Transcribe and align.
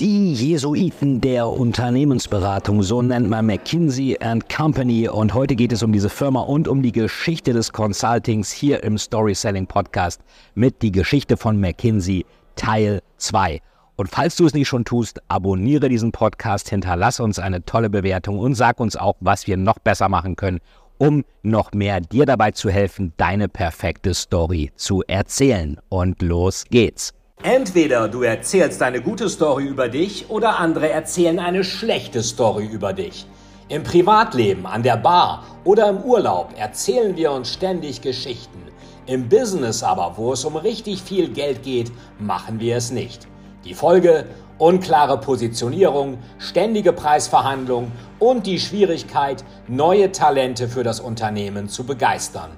Die 0.00 0.32
Jesuiten 0.32 1.20
der 1.20 1.46
Unternehmensberatung, 1.46 2.82
so 2.82 3.00
nennt 3.00 3.28
man 3.28 3.46
McKinsey 3.46 4.18
Company. 4.54 5.08
Und 5.08 5.34
heute 5.34 5.54
geht 5.54 5.72
es 5.72 5.84
um 5.84 5.92
diese 5.92 6.08
Firma 6.08 6.40
und 6.40 6.66
um 6.66 6.82
die 6.82 6.90
Geschichte 6.90 7.52
des 7.52 7.72
Consultings 7.72 8.50
hier 8.50 8.82
im 8.82 8.98
Story 8.98 9.36
Selling 9.36 9.68
Podcast 9.68 10.20
mit 10.56 10.82
die 10.82 10.90
Geschichte 10.90 11.36
von 11.36 11.60
McKinsey 11.60 12.26
Teil 12.56 13.02
2. 13.18 13.60
Und 13.94 14.08
falls 14.08 14.34
du 14.34 14.46
es 14.46 14.54
nicht 14.54 14.66
schon 14.66 14.84
tust, 14.84 15.20
abonniere 15.28 15.88
diesen 15.88 16.10
Podcast, 16.10 16.70
hinterlasse 16.70 17.22
uns 17.22 17.38
eine 17.38 17.64
tolle 17.64 17.88
Bewertung 17.88 18.40
und 18.40 18.56
sag 18.56 18.80
uns 18.80 18.96
auch, 18.96 19.14
was 19.20 19.46
wir 19.46 19.56
noch 19.56 19.78
besser 19.78 20.08
machen 20.08 20.34
können, 20.34 20.58
um 20.98 21.24
noch 21.44 21.70
mehr 21.70 22.00
dir 22.00 22.26
dabei 22.26 22.50
zu 22.50 22.68
helfen, 22.68 23.12
deine 23.16 23.48
perfekte 23.48 24.12
Story 24.12 24.72
zu 24.74 25.04
erzählen. 25.06 25.78
Und 25.88 26.20
los 26.20 26.64
geht's. 26.68 27.14
Entweder 27.44 28.08
du 28.08 28.22
erzählst 28.22 28.80
eine 28.80 29.02
gute 29.02 29.28
Story 29.28 29.64
über 29.64 29.90
dich 29.90 30.30
oder 30.30 30.58
andere 30.58 30.88
erzählen 30.88 31.38
eine 31.38 31.62
schlechte 31.62 32.22
Story 32.22 32.64
über 32.64 32.94
dich. 32.94 33.26
Im 33.68 33.82
Privatleben, 33.82 34.64
an 34.64 34.82
der 34.82 34.96
Bar 34.96 35.44
oder 35.62 35.90
im 35.90 35.98
Urlaub 35.98 36.54
erzählen 36.56 37.14
wir 37.18 37.32
uns 37.32 37.52
ständig 37.52 38.00
Geschichten. 38.00 38.62
Im 39.04 39.28
Business 39.28 39.82
aber, 39.82 40.14
wo 40.16 40.32
es 40.32 40.42
um 40.46 40.56
richtig 40.56 41.02
viel 41.02 41.28
Geld 41.28 41.62
geht, 41.62 41.92
machen 42.18 42.60
wir 42.60 42.78
es 42.78 42.90
nicht. 42.90 43.28
Die 43.66 43.74
Folge? 43.74 44.24
Unklare 44.56 45.18
Positionierung, 45.18 46.16
ständige 46.38 46.94
Preisverhandlungen 46.94 47.92
und 48.20 48.46
die 48.46 48.58
Schwierigkeit, 48.58 49.44
neue 49.68 50.12
Talente 50.12 50.66
für 50.66 50.82
das 50.82 50.98
Unternehmen 50.98 51.68
zu 51.68 51.84
begeistern. 51.84 52.52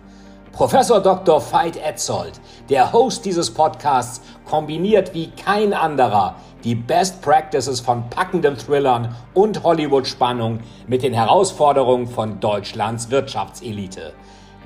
Professor 0.56 1.02
Dr. 1.02 1.38
Veit 1.52 1.77
Etzold, 1.77 2.41
der 2.70 2.91
Host 2.91 3.27
dieses 3.27 3.52
Podcasts, 3.52 4.23
kombiniert 4.46 5.12
wie 5.12 5.30
kein 5.32 5.74
anderer 5.74 6.37
die 6.65 6.74
Best 6.74 7.20
Practices 7.20 7.79
von 7.79 8.09
packenden 8.09 8.56
Thrillern 8.56 9.15
und 9.34 9.62
Hollywood-Spannung 9.62 10.60
mit 10.87 11.02
den 11.02 11.12
Herausforderungen 11.12 12.07
von 12.07 12.40
Deutschlands 12.40 13.10
Wirtschaftselite. 13.10 14.15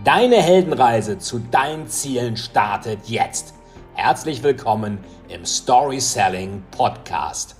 Deine 0.04 0.36
Heldenreise 0.36 1.18
zu 1.18 1.40
deinen 1.50 1.88
Zielen 1.88 2.36
startet 2.36 3.00
jetzt. 3.06 3.52
Herzlich 3.94 4.44
willkommen 4.44 4.98
im 5.28 5.44
Story 5.44 5.98
Selling 5.98 6.62
Podcast. 6.70 7.56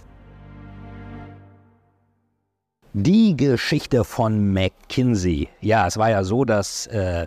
Die 2.93 3.37
Geschichte 3.37 4.05
von 4.05 4.53
McKinsey. 4.53 5.49
Ja, 5.61 5.89
es 5.89 5.97
war 5.97 6.11
ja 6.11 6.23
so, 6.23 6.45
dass 6.45 6.87
äh, 6.87 7.27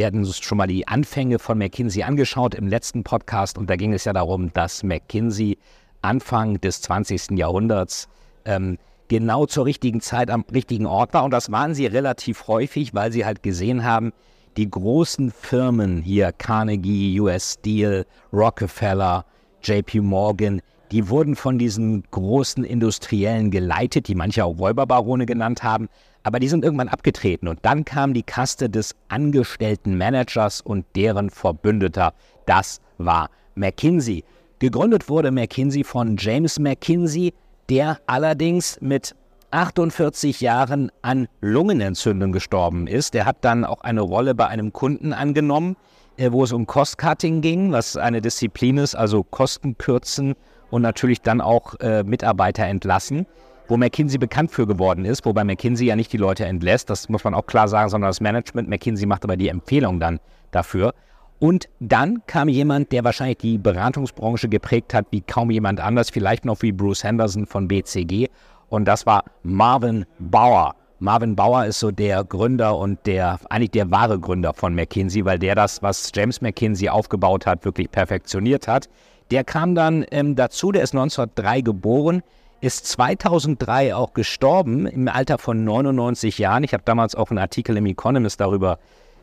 wir 0.00 0.06
hatten 0.06 0.20
uns 0.20 0.38
schon 0.38 0.56
mal 0.56 0.66
die 0.66 0.88
Anfänge 0.88 1.38
von 1.38 1.58
McKinsey 1.58 2.04
angeschaut 2.04 2.54
im 2.54 2.68
letzten 2.68 3.04
Podcast 3.04 3.58
und 3.58 3.68
da 3.68 3.76
ging 3.76 3.92
es 3.92 4.06
ja 4.06 4.14
darum, 4.14 4.50
dass 4.54 4.82
McKinsey 4.82 5.58
Anfang 6.00 6.58
des 6.58 6.80
20. 6.80 7.32
Jahrhunderts 7.32 8.08
ähm, 8.46 8.78
genau 9.08 9.44
zur 9.44 9.66
richtigen 9.66 10.00
Zeit 10.00 10.30
am 10.30 10.46
richtigen 10.54 10.86
Ort 10.86 11.12
war 11.12 11.22
und 11.22 11.32
das 11.32 11.52
waren 11.52 11.74
sie 11.74 11.84
relativ 11.84 12.48
häufig, 12.48 12.94
weil 12.94 13.12
sie 13.12 13.26
halt 13.26 13.42
gesehen 13.42 13.84
haben, 13.84 14.14
die 14.56 14.70
großen 14.70 15.30
Firmen 15.32 16.00
hier, 16.00 16.32
Carnegie, 16.32 17.20
US 17.20 17.58
Steel, 17.58 18.06
Rockefeller, 18.32 19.26
JP 19.62 20.00
Morgan, 20.00 20.62
die 20.92 21.10
wurden 21.10 21.36
von 21.36 21.58
diesen 21.58 22.04
großen 22.10 22.64
Industriellen 22.64 23.50
geleitet, 23.50 24.08
die 24.08 24.14
manche 24.14 24.46
auch 24.46 24.58
Räuberbarone 24.58 25.26
genannt 25.26 25.62
haben, 25.62 25.90
aber 26.22 26.40
die 26.40 26.48
sind 26.48 26.64
irgendwann 26.64 26.88
abgetreten 26.88 27.48
und 27.48 27.58
dann 27.62 27.84
kam 27.84 28.14
die 28.14 28.22
Kaste 28.22 28.68
des 28.68 28.94
angestellten 29.08 29.96
Managers 29.96 30.60
und 30.60 30.84
deren 30.96 31.30
Verbündeter. 31.30 32.12
Das 32.46 32.80
war 32.98 33.30
McKinsey. 33.54 34.24
Gegründet 34.58 35.08
wurde 35.08 35.30
McKinsey 35.30 35.84
von 35.84 36.16
James 36.18 36.58
McKinsey, 36.58 37.32
der 37.68 37.98
allerdings 38.06 38.78
mit 38.80 39.14
48 39.52 40.40
Jahren 40.40 40.92
an 41.02 41.28
Lungenentzündung 41.40 42.32
gestorben 42.32 42.86
ist. 42.86 43.14
Er 43.14 43.24
hat 43.24 43.38
dann 43.40 43.64
auch 43.64 43.80
eine 43.80 44.02
Rolle 44.02 44.34
bei 44.34 44.46
einem 44.46 44.72
Kunden 44.72 45.12
angenommen, 45.12 45.76
äh, 46.16 46.30
wo 46.30 46.44
es 46.44 46.52
um 46.52 46.66
Cost-Cutting 46.66 47.40
ging, 47.40 47.72
was 47.72 47.96
eine 47.96 48.20
Disziplin 48.20 48.78
ist, 48.78 48.94
also 48.94 49.24
Kosten 49.24 49.76
kürzen 49.78 50.34
und 50.70 50.82
natürlich 50.82 51.20
dann 51.22 51.40
auch 51.40 51.74
äh, 51.80 52.04
Mitarbeiter 52.04 52.64
entlassen, 52.64 53.26
wo 53.70 53.76
McKinsey 53.76 54.18
bekannt 54.18 54.50
für 54.50 54.66
geworden 54.66 55.04
ist, 55.04 55.24
wobei 55.24 55.44
McKinsey 55.44 55.86
ja 55.86 55.96
nicht 55.96 56.12
die 56.12 56.16
Leute 56.16 56.44
entlässt, 56.44 56.90
das 56.90 57.08
muss 57.08 57.22
man 57.22 57.34
auch 57.34 57.46
klar 57.46 57.68
sagen, 57.68 57.88
sondern 57.88 58.10
das 58.10 58.20
Management. 58.20 58.68
McKinsey 58.68 59.06
macht 59.06 59.24
aber 59.24 59.36
die 59.36 59.48
Empfehlung 59.48 60.00
dann 60.00 60.18
dafür. 60.50 60.92
Und 61.38 61.68
dann 61.78 62.22
kam 62.26 62.48
jemand, 62.48 62.92
der 62.92 63.04
wahrscheinlich 63.04 63.38
die 63.38 63.56
Beratungsbranche 63.56 64.48
geprägt 64.48 64.92
hat, 64.92 65.06
wie 65.10 65.22
kaum 65.22 65.50
jemand 65.50 65.80
anders, 65.80 66.10
vielleicht 66.10 66.44
noch 66.44 66.60
wie 66.62 66.72
Bruce 66.72 67.04
Henderson 67.04 67.46
von 67.46 67.68
BCG. 67.68 68.28
Und 68.68 68.84
das 68.86 69.06
war 69.06 69.24
Marvin 69.42 70.04
Bauer. 70.18 70.74
Marvin 70.98 71.34
Bauer 71.34 71.64
ist 71.64 71.78
so 71.78 71.90
der 71.90 72.24
Gründer 72.24 72.76
und 72.76 72.98
der, 73.06 73.38
eigentlich 73.48 73.70
der 73.70 73.90
wahre 73.90 74.18
Gründer 74.18 74.52
von 74.52 74.74
McKinsey, 74.74 75.24
weil 75.24 75.38
der 75.38 75.54
das, 75.54 75.80
was 75.82 76.10
James 76.14 76.42
McKinsey 76.42 76.90
aufgebaut 76.90 77.46
hat, 77.46 77.64
wirklich 77.64 77.90
perfektioniert 77.90 78.68
hat. 78.68 78.90
Der 79.30 79.44
kam 79.44 79.74
dann 79.74 80.04
ähm, 80.10 80.34
dazu, 80.34 80.72
der 80.72 80.82
ist 80.82 80.92
1903 80.92 81.62
geboren, 81.62 82.22
ist 82.60 82.86
2003 82.86 83.94
auch 83.94 84.12
gestorben 84.12 84.86
im 84.86 85.08
Alter 85.08 85.38
von 85.38 85.64
99 85.64 86.38
Jahren. 86.38 86.62
Ich 86.62 86.74
habe 86.74 86.82
damals 86.84 87.14
auch 87.14 87.30
einen 87.30 87.38
Artikel 87.38 87.76
im 87.76 87.86
Economist 87.86 88.40
darüber 88.40 88.78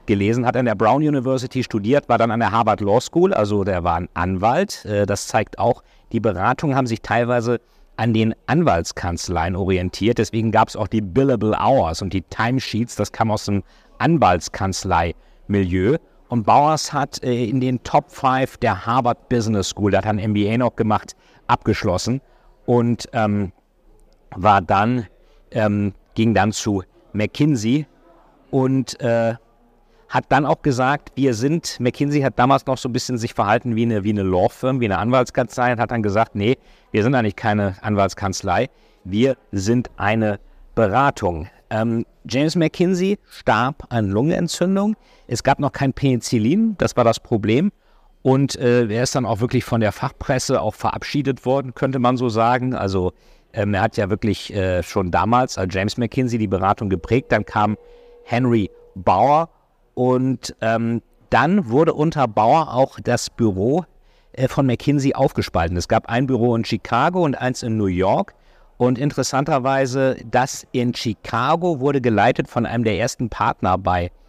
gelesen, 0.08 0.46
hat 0.46 0.58
an 0.58 0.66
der 0.66 0.76
Brown 0.76 1.04
University 1.04 1.64
studiert, 1.64 2.10
war 2.10 2.18
dann 2.18 2.32
an 2.32 2.40
der 2.40 2.52
Harvard 2.52 2.82
Law 2.82 3.00
School, 3.00 3.34
also 3.34 3.64
der 3.64 3.84
war 3.84 3.98
ein 3.98 4.10
Anwalt. 4.14 4.86
Äh, 4.86 5.06
das 5.06 5.28
zeigt 5.28 5.60
auch, 5.60 5.84
die 6.12 6.20
Beratungen 6.20 6.76
haben 6.76 6.88
sich 6.88 7.02
teilweise 7.02 7.60
an 7.98 8.14
den 8.14 8.34
Anwaltskanzleien 8.48 9.56
orientiert. 9.56 10.18
Deswegen 10.18 10.52
gab 10.52 10.70
es 10.70 10.76
auch 10.76 10.88
die 10.88 11.02
Billable 11.02 11.56
Hours 11.60 12.02
und 12.02 12.14
die 12.14 12.22
Timesheets, 12.22 12.96
das 12.96 13.12
kam 13.12 13.30
aus 13.30 13.46
dem 13.46 13.64
Anwaltskanzlei-Milieu. 14.00 15.98
Und 16.30 16.46
Bowers 16.46 16.92
hat 16.94 17.24
äh, 17.24 17.46
in 17.46 17.60
den 17.60 17.84
Top 17.84 18.12
5 18.12 18.58
der 18.58 18.86
Harvard 18.86 19.30
Business 19.30 19.70
School, 19.70 19.92
der 19.92 20.00
hat 20.02 20.08
ein 20.08 20.32
MBA 20.32 20.58
noch 20.58 20.76
gemacht, 20.76 21.16
abgeschlossen 21.48 22.22
und 22.68 23.08
ähm, 23.14 23.52
war 24.36 24.62
dann, 24.62 25.08
ähm, 25.52 25.94
ging 26.14 26.36
dann 26.36 26.52
zu 26.52 26.84
McKinsey 27.14 27.88
und 28.52 29.00
äh, 29.02 29.36
hat 30.10 30.26
dann 30.30 30.46
auch 30.46 30.62
gesagt, 30.62 31.12
wir 31.16 31.34
sind, 31.34 31.80
McKinsey 31.80 32.22
hat 32.22 32.38
damals 32.38 32.66
noch 32.66 32.78
so 32.78 32.90
ein 32.90 32.94
bisschen 32.94 33.18
sich 33.18 33.34
verhalten 33.34 33.76
wie 33.76 33.84
eine, 33.84 34.04
wie 34.04 34.12
eine 34.12 34.24
Law 34.24 34.50
Firm, 34.50 34.80
wie 34.80 34.86
eine 34.86 34.98
Anwaltskanzlei 35.00 35.74
und 35.74 35.80
hat 35.80 35.92
dann 35.92 36.04
gesagt, 36.04 36.36
nee, 36.36 36.58
wir 36.92 37.04
sind 37.04 37.16
eigentlich 37.16 37.36
keine 37.36 37.76
Anwaltskanzlei, 37.82 38.70
wir 39.04 39.38
sind 39.52 39.90
eine 39.98 40.40
Beratung. 40.76 41.48
Ähm, 41.70 42.06
James 42.30 42.56
McKinsey 42.56 43.18
starb 43.30 43.86
an 43.90 44.10
Lungenentzündung. 44.10 44.96
Es 45.28 45.44
gab 45.44 45.60
noch 45.60 45.72
kein 45.72 45.94
Penicillin, 45.94 46.76
das 46.78 46.96
war 46.98 47.04
das 47.04 47.20
Problem. 47.20 47.72
Und 48.28 48.58
äh, 48.58 48.86
er 48.88 49.04
ist 49.04 49.16
dann 49.16 49.26
auch 49.26 49.40
wirklich 49.40 49.64
von 49.64 49.80
der 49.80 49.94
Fachpresse 49.94 50.62
auch 50.62 50.76
verabschiedet 50.76 51.46
worden, 51.46 51.74
könnte 51.74 51.98
man 51.98 52.18
so 52.18 52.28
sagen. 52.28 52.76
Also 52.76 53.14
ähm, 53.54 53.74
er 53.74 53.80
hat 53.80 53.96
ja 53.96 54.10
wirklich 54.10 54.54
äh, 54.54 54.84
schon 54.84 55.12
damals 55.12 55.58
als 55.58 55.74
James 55.74 55.96
McKinsey 55.96 56.38
die 56.38 56.50
Beratung 56.50 56.90
geprägt. 56.90 57.32
Dann 57.32 57.46
kam 57.46 57.78
Henry 58.26 58.70
Bauer 58.96 59.48
und 59.94 60.54
ähm, 60.60 61.02
dann 61.30 61.70
wurde 61.70 61.94
unter 61.94 62.28
Bauer 62.28 62.74
auch 62.74 63.00
das 63.02 63.30
Büro 63.30 63.86
äh, 64.34 64.50
von 64.50 64.66
McKinsey 64.66 65.14
aufgespalten. 65.14 65.78
Es 65.78 65.88
gab 65.88 66.10
ein 66.10 66.28
Büro 66.28 66.54
in 66.54 66.66
Chicago 66.66 67.24
und 67.24 67.36
eins 67.36 67.64
in 67.64 67.78
New 67.78 67.86
York. 67.86 68.34
Und 68.76 69.00
interessanterweise, 69.00 70.18
das 70.30 70.68
in 70.74 70.94
Chicago 70.94 71.80
wurde 71.80 72.02
geleitet 72.02 72.50
von 72.50 72.66
einem 72.66 72.84
der 72.84 73.00
ersten 73.00 73.30
Partner 73.30 73.78
bei 73.78 74.12
McKinsey 74.12 74.27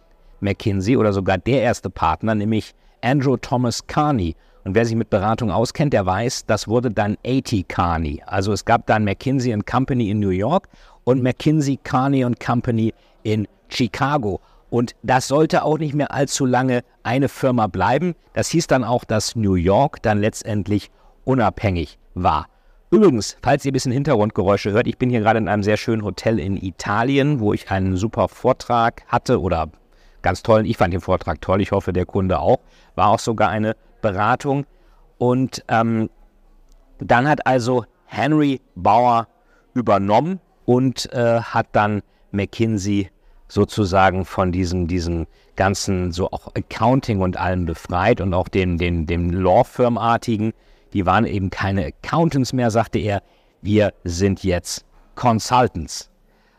oder 0.97 1.13
sogar 1.13 1.37
der 1.37 1.61
erste 1.61 1.89
Partner, 1.89 2.35
nämlich 2.35 2.73
Andrew 3.01 3.37
Thomas 3.37 3.85
Carney. 3.87 4.35
Und 4.65 4.75
wer 4.75 4.85
sich 4.85 4.95
mit 4.95 5.09
Beratung 5.09 5.51
auskennt, 5.51 5.93
der 5.93 6.05
weiß, 6.05 6.45
das 6.45 6.67
wurde 6.67 6.91
dann 6.91 7.17
A.T. 7.25 7.63
Carney. 7.67 8.21
Also 8.25 8.51
es 8.51 8.65
gab 8.65 8.85
dann 8.87 9.03
McKinsey 9.03 9.57
Company 9.63 10.09
in 10.09 10.19
New 10.19 10.29
York 10.29 10.67
und 11.05 11.23
McKinsey 11.23 11.79
Carney 11.83 12.25
Company 12.45 12.93
in 13.23 13.47
Chicago. 13.69 14.41
Und 14.69 14.95
das 15.01 15.27
sollte 15.27 15.63
auch 15.63 15.79
nicht 15.79 15.95
mehr 15.95 16.13
allzu 16.13 16.45
lange 16.45 16.83
eine 17.03 17.29
Firma 17.29 17.67
bleiben. 17.67 18.15
Das 18.33 18.49
hieß 18.49 18.67
dann 18.67 18.83
auch, 18.83 19.03
dass 19.03 19.35
New 19.35 19.55
York 19.55 20.01
dann 20.03 20.19
letztendlich 20.19 20.91
unabhängig 21.25 21.97
war. 22.13 22.47
Übrigens, 22.91 23.37
falls 23.41 23.65
ihr 23.65 23.71
ein 23.71 23.73
bisschen 23.73 23.91
Hintergrundgeräusche 23.91 24.71
hört, 24.71 24.87
ich 24.87 24.97
bin 24.97 25.09
hier 25.09 25.19
gerade 25.19 25.39
in 25.39 25.47
einem 25.47 25.63
sehr 25.63 25.77
schönen 25.77 26.03
Hotel 26.03 26.39
in 26.39 26.57
Italien, 26.57 27.39
wo 27.39 27.53
ich 27.53 27.69
einen 27.69 27.97
super 27.97 28.27
Vortrag 28.27 29.03
hatte 29.07 29.39
oder 29.39 29.69
ganz 30.21 30.43
toll. 30.43 30.65
Ich 30.65 30.77
fand 30.77 30.93
den 30.93 31.01
Vortrag 31.01 31.41
toll, 31.41 31.61
ich 31.61 31.71
hoffe 31.71 31.93
der 31.93 32.05
Kunde 32.05 32.39
auch. 32.39 32.59
War 32.95 33.09
auch 33.09 33.19
sogar 33.19 33.49
eine 33.49 33.75
Beratung. 34.01 34.65
Und 35.17 35.63
ähm, 35.67 36.09
dann 36.99 37.27
hat 37.27 37.45
also 37.45 37.85
Henry 38.05 38.61
Bauer 38.75 39.27
übernommen 39.73 40.39
und 40.65 41.11
äh, 41.13 41.41
hat 41.41 41.67
dann 41.73 42.01
McKinsey 42.31 43.09
sozusagen 43.47 44.25
von 44.25 44.51
diesem, 44.51 44.87
diesem 44.87 45.25
ganzen, 45.55 46.11
so 46.11 46.31
auch 46.31 46.53
Accounting 46.55 47.21
und 47.21 47.37
allem 47.37 47.65
befreit 47.65 48.21
und 48.21 48.33
auch 48.33 48.47
dem, 48.47 48.77
dem, 48.77 49.07
dem 49.07 49.31
Law-Firm-artigen. 49.31 50.53
Die 50.93 51.05
waren 51.05 51.25
eben 51.25 51.49
keine 51.49 51.85
Accountants 51.85 52.53
mehr, 52.53 52.71
sagte 52.71 52.99
er. 52.99 53.21
wir 53.61 53.93
sind 54.03 54.43
jetzt 54.43 54.85
Consultants. 55.15 56.09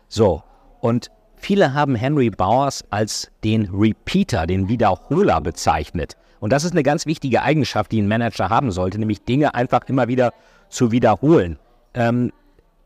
So, 0.09 0.43
und 0.81 1.11
viele 1.41 1.75
haben 1.75 1.95
Henry 1.95 2.31
Bowers 2.31 2.85
als 2.91 3.31
den 3.43 3.69
Repeater, 3.73 4.47
den 4.47 4.69
Wiederholer 4.69 5.41
bezeichnet. 5.41 6.17
Und 6.41 6.53
das 6.53 6.65
ist 6.65 6.73
eine 6.73 6.83
ganz 6.83 7.07
wichtige 7.07 7.43
Eigenschaft, 7.43 7.93
die 7.93 8.01
ein 8.01 8.09
Manager 8.09 8.49
haben 8.49 8.71
sollte, 8.71 8.99
nämlich 8.99 9.25
Dinge 9.25 9.55
einfach 9.55 9.81
immer 9.89 10.09
wieder 10.09 10.33
zu 10.69 10.93
wiederholen. 10.93 11.59
Ähm, 11.95 12.33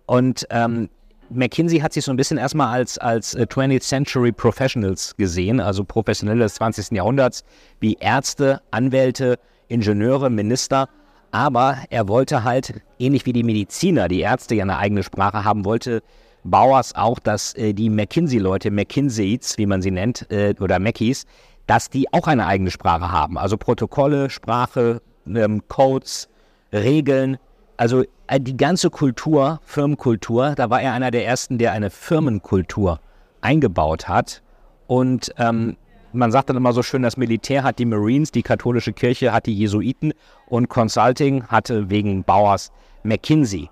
und 0.07 0.47
ähm, 0.51 0.89
McKinsey 1.31 1.79
hat 1.79 1.93
sich 1.93 2.05
so 2.05 2.13
ein 2.13 2.17
bisschen 2.17 2.39
erstmal 2.39 2.69
als, 2.69 2.99
als 2.99 3.37
20th 3.37 3.73
äh, 3.73 3.81
Century 3.81 4.33
Professionals 4.33 5.17
gesehen, 5.17 5.61
also 5.61 5.85
Professionelle 5.85 6.41
des 6.41 6.55
20. 6.55 6.93
Jahrhunderts, 6.93 7.45
wie 7.81 7.95
Ärzte, 8.01 8.61
Anwälte, 8.71 9.39
Ingenieure, 9.69 10.31
Minister. 10.31 10.89
Aber 11.31 11.79
er 11.91 12.09
wollte 12.09 12.45
halt, 12.45 12.83
ähnlich 12.99 13.27
wie 13.27 13.33
die 13.33 13.43
Mediziner, 13.43 14.09
die 14.09 14.21
Ärzte 14.21 14.55
ja 14.55 14.63
eine 14.63 14.79
eigene 14.79 15.03
Sprache 15.03 15.45
haben, 15.45 15.65
wollte 15.65 16.03
Bauers 16.45 16.95
auch, 16.95 17.19
dass 17.19 17.55
äh, 17.55 17.73
die 17.73 17.91
McKinsey-Leute, 17.91 18.71
McKinseys, 18.71 19.57
wie 19.59 19.67
man 19.67 19.83
sie 19.83 19.91
nennt, 19.91 20.31
äh, 20.31 20.55
oder 20.61 20.79
Mackies, 20.79 21.27
dass 21.67 21.89
die 21.89 22.13
auch 22.13 22.27
eine 22.27 22.47
eigene 22.47 22.71
Sprache 22.71 23.11
haben. 23.11 23.39
Also 23.39 23.57
Protokolle, 23.57 24.29
Sprache, 24.31 25.01
ähm, 25.27 25.63
Codes, 25.69 26.29
Regeln. 26.73 27.39
Also 27.77 28.05
äh, 28.27 28.39
die 28.39 28.57
ganze 28.57 28.91
Kultur, 28.91 29.61
Firmenkultur, 29.65 30.55
da 30.55 30.71
war 30.71 30.83
er 30.83 30.93
einer 30.93 31.11
der 31.11 31.27
ersten, 31.27 31.59
der 31.59 31.73
eine 31.73 31.91
Firmenkultur 31.91 33.01
eingebaut 33.41 34.09
hat. 34.09 34.43
Und 34.87 35.35
ähm, 35.39 35.77
man 36.13 36.31
sagt 36.31 36.51
dann 36.51 36.57
immer 36.57 36.73
so 36.73 36.83
schön, 36.83 37.03
das 37.03 37.17
Militär 37.17 37.65
hat 37.65 37.79
die 37.79 37.87
Marines, 37.87 38.31
die 38.31 38.43
katholische 38.43 38.93
Kirche 38.93 39.33
hat 39.33 39.47
die 39.47 39.55
Jesuiten 39.55 40.13
und 40.47 40.69
Consulting 40.69 41.47
hatte 41.49 41.91
wegen 41.91 42.23
Bauers 42.23 42.71
McKinsey. 43.03 43.71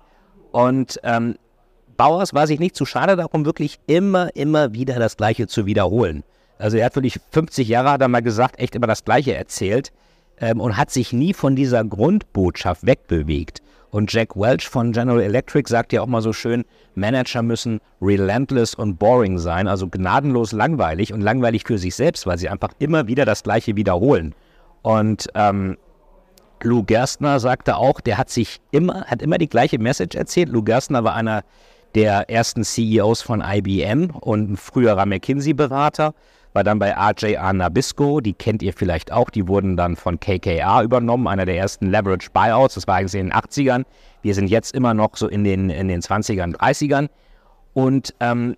Und 0.51 0.99
ähm, 1.03 1.35
Bauers 1.97 2.33
war 2.33 2.47
sich 2.47 2.59
nicht 2.59 2.75
zu 2.75 2.85
schade 2.85 3.15
darum, 3.15 3.45
wirklich 3.45 3.79
immer, 3.87 4.35
immer 4.35 4.73
wieder 4.73 4.95
das 4.99 5.17
Gleiche 5.17 5.47
zu 5.47 5.65
wiederholen. 5.65 6.23
Also 6.57 6.77
er 6.77 6.85
hat 6.85 6.95
wirklich 6.95 7.19
50 7.31 7.67
Jahre, 7.67 7.91
hat 7.91 8.01
er 8.01 8.07
mal 8.07 8.21
gesagt, 8.21 8.59
echt 8.59 8.75
immer 8.75 8.87
das 8.87 9.03
Gleiche 9.03 9.35
erzählt 9.35 9.91
ähm, 10.39 10.61
und 10.61 10.77
hat 10.77 10.91
sich 10.91 11.13
nie 11.13 11.33
von 11.33 11.55
dieser 11.55 11.83
Grundbotschaft 11.83 12.85
wegbewegt. 12.85 13.61
Und 13.89 14.11
Jack 14.11 14.35
Welch 14.35 14.67
von 14.67 14.91
General 14.91 15.21
Electric 15.21 15.69
sagt 15.69 15.93
ja 15.93 16.01
auch 16.01 16.07
mal 16.07 16.21
so 16.21 16.33
schön, 16.33 16.65
Manager 16.95 17.43
müssen 17.43 17.79
relentless 18.01 18.73
und 18.73 18.97
boring 18.97 19.37
sein, 19.37 19.67
also 19.67 19.87
gnadenlos 19.87 20.51
langweilig 20.51 21.13
und 21.13 21.21
langweilig 21.21 21.63
für 21.65 21.77
sich 21.77 21.93
selbst, 21.93 22.25
weil 22.25 22.39
sie 22.39 22.49
einfach 22.49 22.71
immer 22.79 23.07
wieder 23.07 23.23
das 23.25 23.43
Gleiche 23.43 23.75
wiederholen. 23.75 24.33
Und 24.81 25.27
ähm, 25.35 25.77
Lou 26.63 26.83
Gerstner 26.83 27.39
sagte 27.39 27.75
auch, 27.75 28.01
der 28.01 28.17
hat 28.17 28.29
sich 28.29 28.61
immer, 28.71 29.05
hat 29.05 29.21
immer 29.21 29.37
die 29.37 29.49
gleiche 29.49 29.77
Message 29.77 30.15
erzählt. 30.15 30.49
Lou 30.49 30.63
Gerstner 30.63 31.03
war 31.03 31.13
einer 31.13 31.43
der 31.95 32.29
ersten 32.29 32.63
CEOs 32.63 33.21
von 33.21 33.43
IBM 33.45 34.09
und 34.11 34.51
ein 34.51 34.57
früherer 34.57 35.05
McKinsey-Berater 35.05 36.13
war 36.53 36.63
dann 36.63 36.79
bei 36.79 36.93
RJR 36.93 37.51
Nabisco, 37.53 38.21
die 38.21 38.33
kennt 38.33 38.61
ihr 38.61 38.73
vielleicht 38.73 39.11
auch, 39.11 39.29
die 39.29 39.47
wurden 39.47 39.75
dann 39.75 39.95
von 39.95 40.19
KKR 40.19 40.83
übernommen, 40.83 41.27
einer 41.27 41.45
der 41.45 41.57
ersten 41.57 41.89
Leverage 41.89 42.29
Buyouts, 42.31 42.75
das 42.75 42.87
war 42.87 42.95
eigentlich 42.95 43.19
in 43.19 43.27
den 43.27 43.33
80ern. 43.33 43.85
Wir 44.21 44.35
sind 44.35 44.49
jetzt 44.49 44.73
immer 44.73 44.93
noch 44.93 45.17
so 45.17 45.27
in 45.27 45.43
den, 45.43 45.69
in 45.69 45.87
den 45.87 46.01
20ern, 46.01 46.55
30ern. 46.55 47.09
Und 47.73 48.13
ähm, 48.19 48.55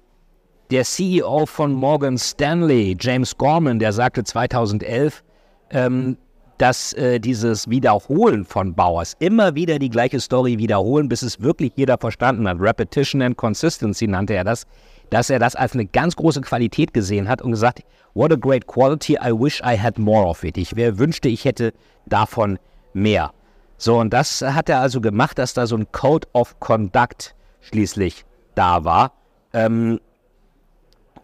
der 0.71 0.83
CEO 0.83 1.45
von 1.45 1.73
Morgan 1.73 2.17
Stanley, 2.17 2.97
James 2.99 3.37
Gorman, 3.37 3.79
der 3.79 3.93
sagte 3.93 4.23
2011, 4.23 5.23
ähm, 5.69 6.17
dass 6.57 6.94
äh, 6.94 7.19
dieses 7.19 7.69
Wiederholen 7.69 8.46
von 8.46 8.74
Bauers, 8.74 9.16
immer 9.19 9.56
wieder 9.56 9.80
die 9.80 9.90
gleiche 9.90 10.19
Story 10.19 10.57
wiederholen, 10.57 11.10
bis 11.10 11.22
es 11.22 11.42
wirklich 11.42 11.74
jeder 11.75 11.98
verstanden 11.98 12.48
hat, 12.48 12.60
Repetition 12.60 13.22
and 13.22 13.38
Consistency 13.38 14.07
nannte 14.07 14.34
er 14.34 14.44
das, 14.44 14.66
dass 15.10 15.30
er 15.30 15.40
das 15.40 15.56
als 15.56 15.74
eine 15.74 15.86
ganz 15.86 16.16
große 16.16 16.42
Qualität 16.42 16.94
gesehen 16.94 17.28
hat 17.28 17.42
und 17.42 17.52
gesagt, 17.52 17.81
what 18.13 18.31
a 18.31 18.36
great 18.36 18.68
quality, 18.68 19.13
I 19.13 19.31
wish 19.31 19.62
I 19.62 19.78
had 19.78 19.98
more 19.98 20.25
of 20.28 20.44
it. 20.44 20.57
Ich 20.57 20.75
wünschte, 20.75 21.30
ich 21.30 21.46
hätte 21.46 21.74
davon 22.06 22.57
mehr. 22.94 23.31
So, 23.78 24.00
und 24.00 24.12
das 24.12 24.42
hat 24.42 24.69
er 24.69 24.80
also 24.80 25.02
gemacht, 25.02 25.38
dass 25.38 25.54
da 25.54 25.68
so 25.68 25.75
ein 25.75 25.92
Code 25.92 26.28
of 26.34 26.60
Conduct 26.60 27.36
schließlich 27.62 28.25
da 28.56 28.84
war. 28.86 29.12
Ähm, 29.54 30.00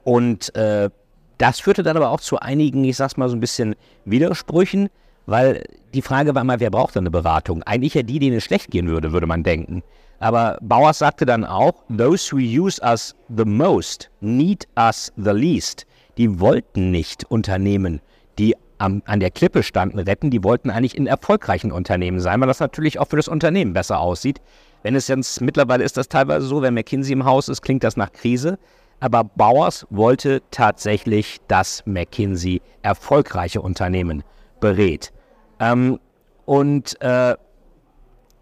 und 0.04 0.54
äh, 0.56 0.89
das 1.38 1.60
führte 1.60 1.83
dann 1.83 1.98
aber 1.98 2.10
auch 2.10 2.19
zu 2.19 2.39
einigen, 2.39 2.83
ich 2.83 2.98
sag's 2.98 3.18
mal 3.18 3.30
so 3.30 3.36
ein 3.36 3.39
bisschen 3.39 3.75
Widersprüchen, 4.06 4.89
weil 5.25 5.63
die 5.94 6.01
Frage 6.01 6.35
war 6.35 6.41
immer, 6.41 6.59
wer 6.59 6.71
braucht 6.71 6.95
denn 6.95 7.03
eine 7.03 7.12
Beratung? 7.12 7.63
Eigentlich 7.63 7.94
ja 7.94 8.03
die, 8.03 8.19
denen 8.19 8.38
es 8.38 8.44
schlecht 8.44 8.71
gehen 8.71 8.88
würde, 8.88 9.12
würde 9.12 9.27
man 9.27 9.44
denken. 9.44 9.83
Aber 10.19 10.57
Bauer 10.62 10.94
sagte 10.94 11.25
dann 11.25 11.45
auch, 11.45 11.73
those 11.89 12.31
who 12.31 12.38
use 12.38 12.81
us 12.83 13.15
the 13.35 13.45
most 13.45 14.09
need 14.19 14.68
us 14.77 15.12
the 15.18 15.31
least. 15.31 15.85
Die 16.18 16.39
wollten 16.39 16.91
nicht 16.91 17.23
Unternehmen, 17.29 18.01
die 18.38 18.56
am, 18.77 19.01
an 19.06 19.19
der 19.19 19.31
Klippe 19.31 19.63
standen, 19.63 20.00
retten. 20.00 20.29
Die 20.29 20.44
wollten 20.44 20.69
eigentlich 20.69 20.95
in 20.95 21.07
erfolgreichen 21.07 21.71
Unternehmen 21.71 22.19
sein, 22.19 22.39
weil 22.39 22.47
das 22.47 22.59
natürlich 22.59 23.00
auch 23.00 23.07
für 23.07 23.15
das 23.15 23.27
Unternehmen 23.27 23.73
besser 23.73 24.00
aussieht. 24.00 24.41
Wenn 24.83 24.95
es 24.95 25.07
jetzt 25.07 25.41
mittlerweile 25.41 25.83
ist 25.83 25.97
das 25.97 26.07
teilweise 26.07 26.45
so, 26.45 26.62
wenn 26.62 26.73
McKinsey 26.73 27.13
im 27.13 27.25
Haus 27.25 27.50
ist, 27.50 27.62
klingt 27.62 27.83
das 27.83 27.97
nach 27.97 28.12
Krise. 28.12 28.57
Aber 29.00 29.23
Bauers 29.23 29.88
wollte 29.89 30.41
tatsächlich, 30.51 31.39
dass 31.47 31.83
McKinsey 31.85 32.62
erfolgreiche 32.83 33.62
Unternehmen 33.62 34.23
berät. 34.61 35.11
Ähm, 35.59 35.99
und 36.45 36.99
äh, 37.01 37.35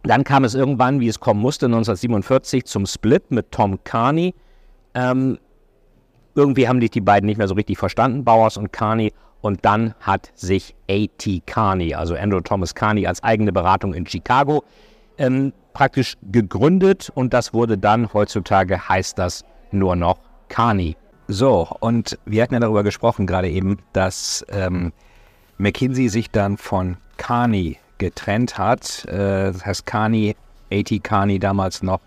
dann 0.04 0.24
kam 0.24 0.44
es 0.44 0.56
irgendwann, 0.56 1.00
wie 1.00 1.07
es 1.07 1.19
kommen 1.19 1.42
musste, 1.42 1.66
1947 1.66 2.66
zum 2.66 2.86
Split 2.86 3.31
mit 3.31 3.51
Tom 3.51 3.83
Carney. 3.83 4.33
Ähm, 4.94 5.39
irgendwie 6.36 6.68
haben 6.68 6.80
sich 6.80 6.92
die 6.92 7.01
beiden 7.01 7.25
nicht 7.27 7.38
mehr 7.38 7.48
so 7.48 7.56
richtig 7.56 7.77
verstanden, 7.77 8.24
Bowers 8.24 8.57
und 8.57 8.71
Carney. 8.71 9.12
Und 9.42 9.63
dann 9.66 9.94
hat 10.00 10.31
sich 10.36 10.75
A.T. 10.89 11.42
Carney, 11.45 11.95
also 11.95 12.16
Andrew 12.16 12.42
Thomas 12.42 12.75
Carney, 12.75 13.07
als 13.07 13.24
eigene 13.24 13.51
Beratung 13.51 13.94
in 13.94 14.06
Chicago 14.06 14.63
ähm, 15.18 15.54
praktisch 15.74 16.16
gegründet. 16.31 17.12
Und 17.16 17.33
das 17.33 17.54
wurde 17.54 17.77
dann, 17.77 18.13
heutzutage 18.13 18.89
heißt 18.89 19.18
das 19.18 19.44
nur 19.71 19.95
noch 19.95 20.19
Carney. 20.48 20.95
So, 21.27 21.68
und 21.80 22.18
wir 22.25 22.42
hatten 22.42 22.56
ja 22.56 22.60
darüber 22.60 22.83
gesprochen 22.83 23.27
gerade 23.27 23.50
eben, 23.50 23.77
dass 23.94 24.45
ähm, 24.50 24.92
McKinsey 25.60 26.08
sich 26.08 26.32
dann 26.32 26.58
von 26.58 26.96
Carney 27.18 27.78
getrennt 27.98 28.58
hat. 28.58 29.06
Äh, 29.06 29.52
das 29.52 29.66
heißt, 29.66 29.86
Carney, 29.86 30.36
A.T. 30.72 31.00
Carney 31.00 31.38
damals 31.38 31.84
noch, 31.84 32.00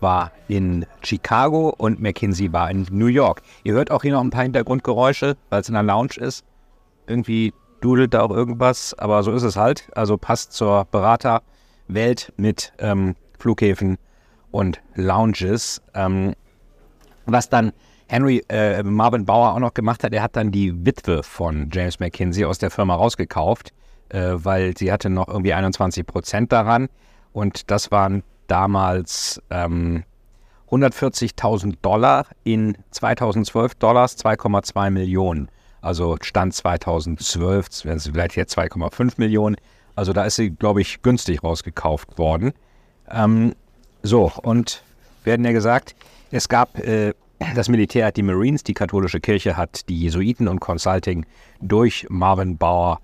war 0.00 0.32
in 0.48 0.86
Chicago 1.02 1.74
und 1.76 2.00
McKinsey 2.00 2.52
war 2.52 2.70
in 2.70 2.86
New 2.90 3.06
York. 3.06 3.42
Ihr 3.64 3.72
hört 3.72 3.90
auch 3.90 4.02
hier 4.02 4.12
noch 4.12 4.20
ein 4.20 4.30
paar 4.30 4.42
Hintergrundgeräusche, 4.42 5.36
weil 5.48 5.60
es 5.62 5.68
in 5.68 5.74
der 5.74 5.82
Lounge 5.82 6.16
ist. 6.18 6.44
Irgendwie 7.06 7.54
dudelt 7.80 8.12
da 8.12 8.20
auch 8.20 8.30
irgendwas, 8.30 8.94
aber 8.98 9.22
so 9.22 9.32
ist 9.32 9.42
es 9.42 9.56
halt. 9.56 9.88
Also 9.94 10.18
passt 10.18 10.52
zur 10.52 10.86
Beraterwelt 10.90 12.32
mit 12.36 12.72
ähm, 12.78 13.16
Flughäfen 13.38 13.96
und 14.50 14.80
Lounges. 14.94 15.80
Ähm, 15.94 16.34
was 17.24 17.48
dann 17.48 17.72
Henry 18.10 18.42
äh, 18.48 18.82
Marvin 18.82 19.24
Bauer 19.24 19.54
auch 19.54 19.58
noch 19.58 19.74
gemacht 19.74 20.04
hat, 20.04 20.12
er 20.12 20.22
hat 20.22 20.36
dann 20.36 20.50
die 20.50 20.84
Witwe 20.84 21.22
von 21.22 21.68
James 21.72 22.00
McKinsey 22.00 22.44
aus 22.44 22.58
der 22.58 22.70
Firma 22.70 22.94
rausgekauft 22.94 23.72
äh, 24.10 24.32
weil 24.34 24.76
sie 24.76 24.92
hatte 24.92 25.08
noch 25.08 25.28
irgendwie 25.28 25.54
21 25.54 26.06
Prozent 26.06 26.52
daran. 26.52 26.88
Und 27.32 27.70
das 27.70 27.90
waren 27.90 28.22
damals 28.46 29.40
ähm, 29.50 30.04
140.000 30.70 31.76
Dollar 31.82 32.26
in 32.44 32.76
2012 32.90 33.76
Dollars 33.76 34.18
2,2 34.18 34.90
Millionen. 34.90 35.48
Also 35.80 36.16
Stand 36.20 36.54
2012 36.54 37.84
wären 37.84 37.98
sie 37.98 38.10
vielleicht 38.10 38.36
jetzt 38.36 38.56
2,5 38.58 39.14
Millionen. 39.16 39.56
Also 39.94 40.12
da 40.12 40.24
ist 40.24 40.36
sie, 40.36 40.50
glaube 40.50 40.80
ich, 40.80 41.02
günstig 41.02 41.42
rausgekauft 41.42 42.18
worden. 42.18 42.52
Ähm, 43.10 43.54
so, 44.02 44.32
und 44.42 44.82
werden 45.24 45.44
ja 45.44 45.52
gesagt, 45.52 45.94
es 46.30 46.48
gab, 46.48 46.78
äh, 46.78 47.14
das 47.54 47.68
Militär 47.68 48.06
hat 48.06 48.16
die 48.16 48.22
Marines, 48.22 48.62
die 48.62 48.74
katholische 48.74 49.20
Kirche 49.20 49.56
hat 49.56 49.88
die 49.88 49.98
Jesuiten 49.98 50.48
und 50.48 50.60
Consulting 50.60 51.26
durch 51.60 52.06
Marvin 52.08 52.56
Bauer 52.56 53.00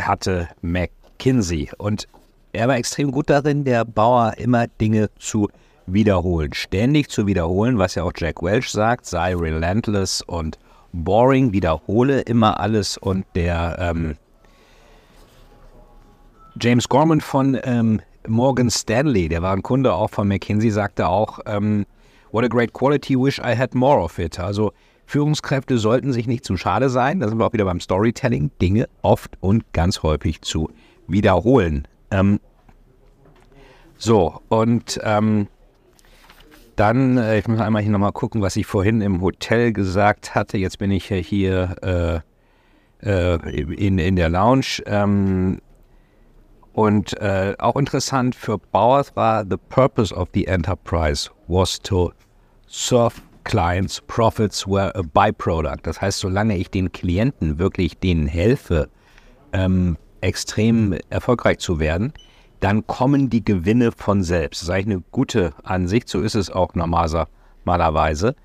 hatte 0.00 0.48
McKinsey. 0.62 1.70
Und 1.76 2.08
er 2.52 2.68
war 2.68 2.76
extrem 2.76 3.10
gut 3.10 3.28
darin, 3.28 3.64
der 3.64 3.84
Bauer 3.84 4.34
immer 4.38 4.66
Dinge 4.66 5.10
zu 5.18 5.48
wiederholen, 5.86 6.52
ständig 6.54 7.08
zu 7.08 7.26
wiederholen, 7.26 7.78
was 7.78 7.94
ja 7.94 8.04
auch 8.04 8.12
Jack 8.16 8.42
Welch 8.42 8.70
sagt, 8.70 9.06
sei 9.06 9.34
relentless 9.34 10.22
und 10.22 10.58
boring, 10.92 11.52
wiederhole 11.52 12.20
immer 12.20 12.60
alles 12.60 12.96
und 12.96 13.24
der 13.34 13.76
ähm, 13.78 14.16
James 16.60 16.88
Gorman 16.88 17.20
von 17.20 17.58
ähm, 17.62 18.00
Morgan 18.26 18.70
Stanley, 18.70 19.28
der 19.28 19.42
war 19.42 19.52
ein 19.52 19.62
Kunde 19.62 19.94
auch 19.94 20.10
von 20.10 20.28
McKinsey, 20.28 20.70
sagte 20.70 21.08
auch, 21.08 21.40
ähm, 21.46 21.86
what 22.30 22.44
a 22.44 22.48
great 22.48 22.72
quality, 22.72 23.16
wish 23.16 23.38
I 23.38 23.56
had 23.56 23.74
more 23.74 24.02
of 24.02 24.18
it. 24.18 24.38
Also 24.38 24.72
Führungskräfte 25.06 25.78
sollten 25.78 26.12
sich 26.12 26.26
nicht 26.26 26.44
zu 26.44 26.56
schade 26.56 26.90
sein, 26.90 27.20
da 27.20 27.28
sind 27.28 27.38
wir 27.38 27.46
auch 27.46 27.52
wieder 27.52 27.64
beim 27.64 27.80
Storytelling, 27.80 28.50
Dinge 28.60 28.88
oft 29.02 29.36
und 29.40 29.72
ganz 29.72 30.02
häufig 30.02 30.42
zu 30.42 30.70
wiederholen. 31.06 31.88
Ähm, 32.10 32.40
so, 33.96 34.40
und 34.48 35.00
ähm, 35.02 35.48
dann, 36.76 37.16
äh, 37.16 37.38
ich 37.38 37.48
muss 37.48 37.58
einmal 37.58 37.82
hier 37.82 37.90
nochmal 37.90 38.12
gucken, 38.12 38.40
was 38.42 38.54
ich 38.56 38.66
vorhin 38.66 39.00
im 39.00 39.20
Hotel 39.20 39.72
gesagt 39.72 40.34
hatte. 40.34 40.58
Jetzt 40.58 40.78
bin 40.78 40.90
ich 40.92 41.06
hier 41.06 41.74
äh, 41.82 42.20
äh, 43.02 43.74
in, 43.74 43.98
in 43.98 44.14
der 44.14 44.28
Lounge. 44.28 44.82
Ähm, 44.86 45.60
und 46.78 47.20
äh, 47.20 47.56
auch 47.58 47.74
interessant 47.74 48.36
für 48.36 48.56
Bauers 48.56 49.16
war, 49.16 49.44
the 49.44 49.56
purpose 49.68 50.14
of 50.14 50.28
the 50.32 50.46
enterprise 50.46 51.28
was 51.48 51.80
to 51.80 52.12
serve 52.68 53.20
clients, 53.42 54.00
profits 54.02 54.64
were 54.64 54.94
a 54.94 55.02
byproduct. 55.02 55.84
Das 55.88 56.00
heißt, 56.00 56.20
solange 56.20 56.56
ich 56.56 56.70
den 56.70 56.92
Klienten 56.92 57.58
wirklich 57.58 57.98
denen 57.98 58.28
helfe, 58.28 58.88
ähm, 59.52 59.96
extrem 60.20 60.96
erfolgreich 61.10 61.58
zu 61.58 61.80
werden, 61.80 62.12
dann 62.60 62.86
kommen 62.86 63.28
die 63.28 63.44
Gewinne 63.44 63.90
von 63.90 64.22
selbst. 64.22 64.62
Das 64.62 64.68
ist 64.68 64.72
eigentlich 64.72 64.98
eine 64.98 65.04
gute 65.10 65.54
Ansicht, 65.64 66.08
so 66.08 66.20
ist 66.20 66.36
es 66.36 66.48
auch 66.48 66.76
normalerweise. 66.76 68.36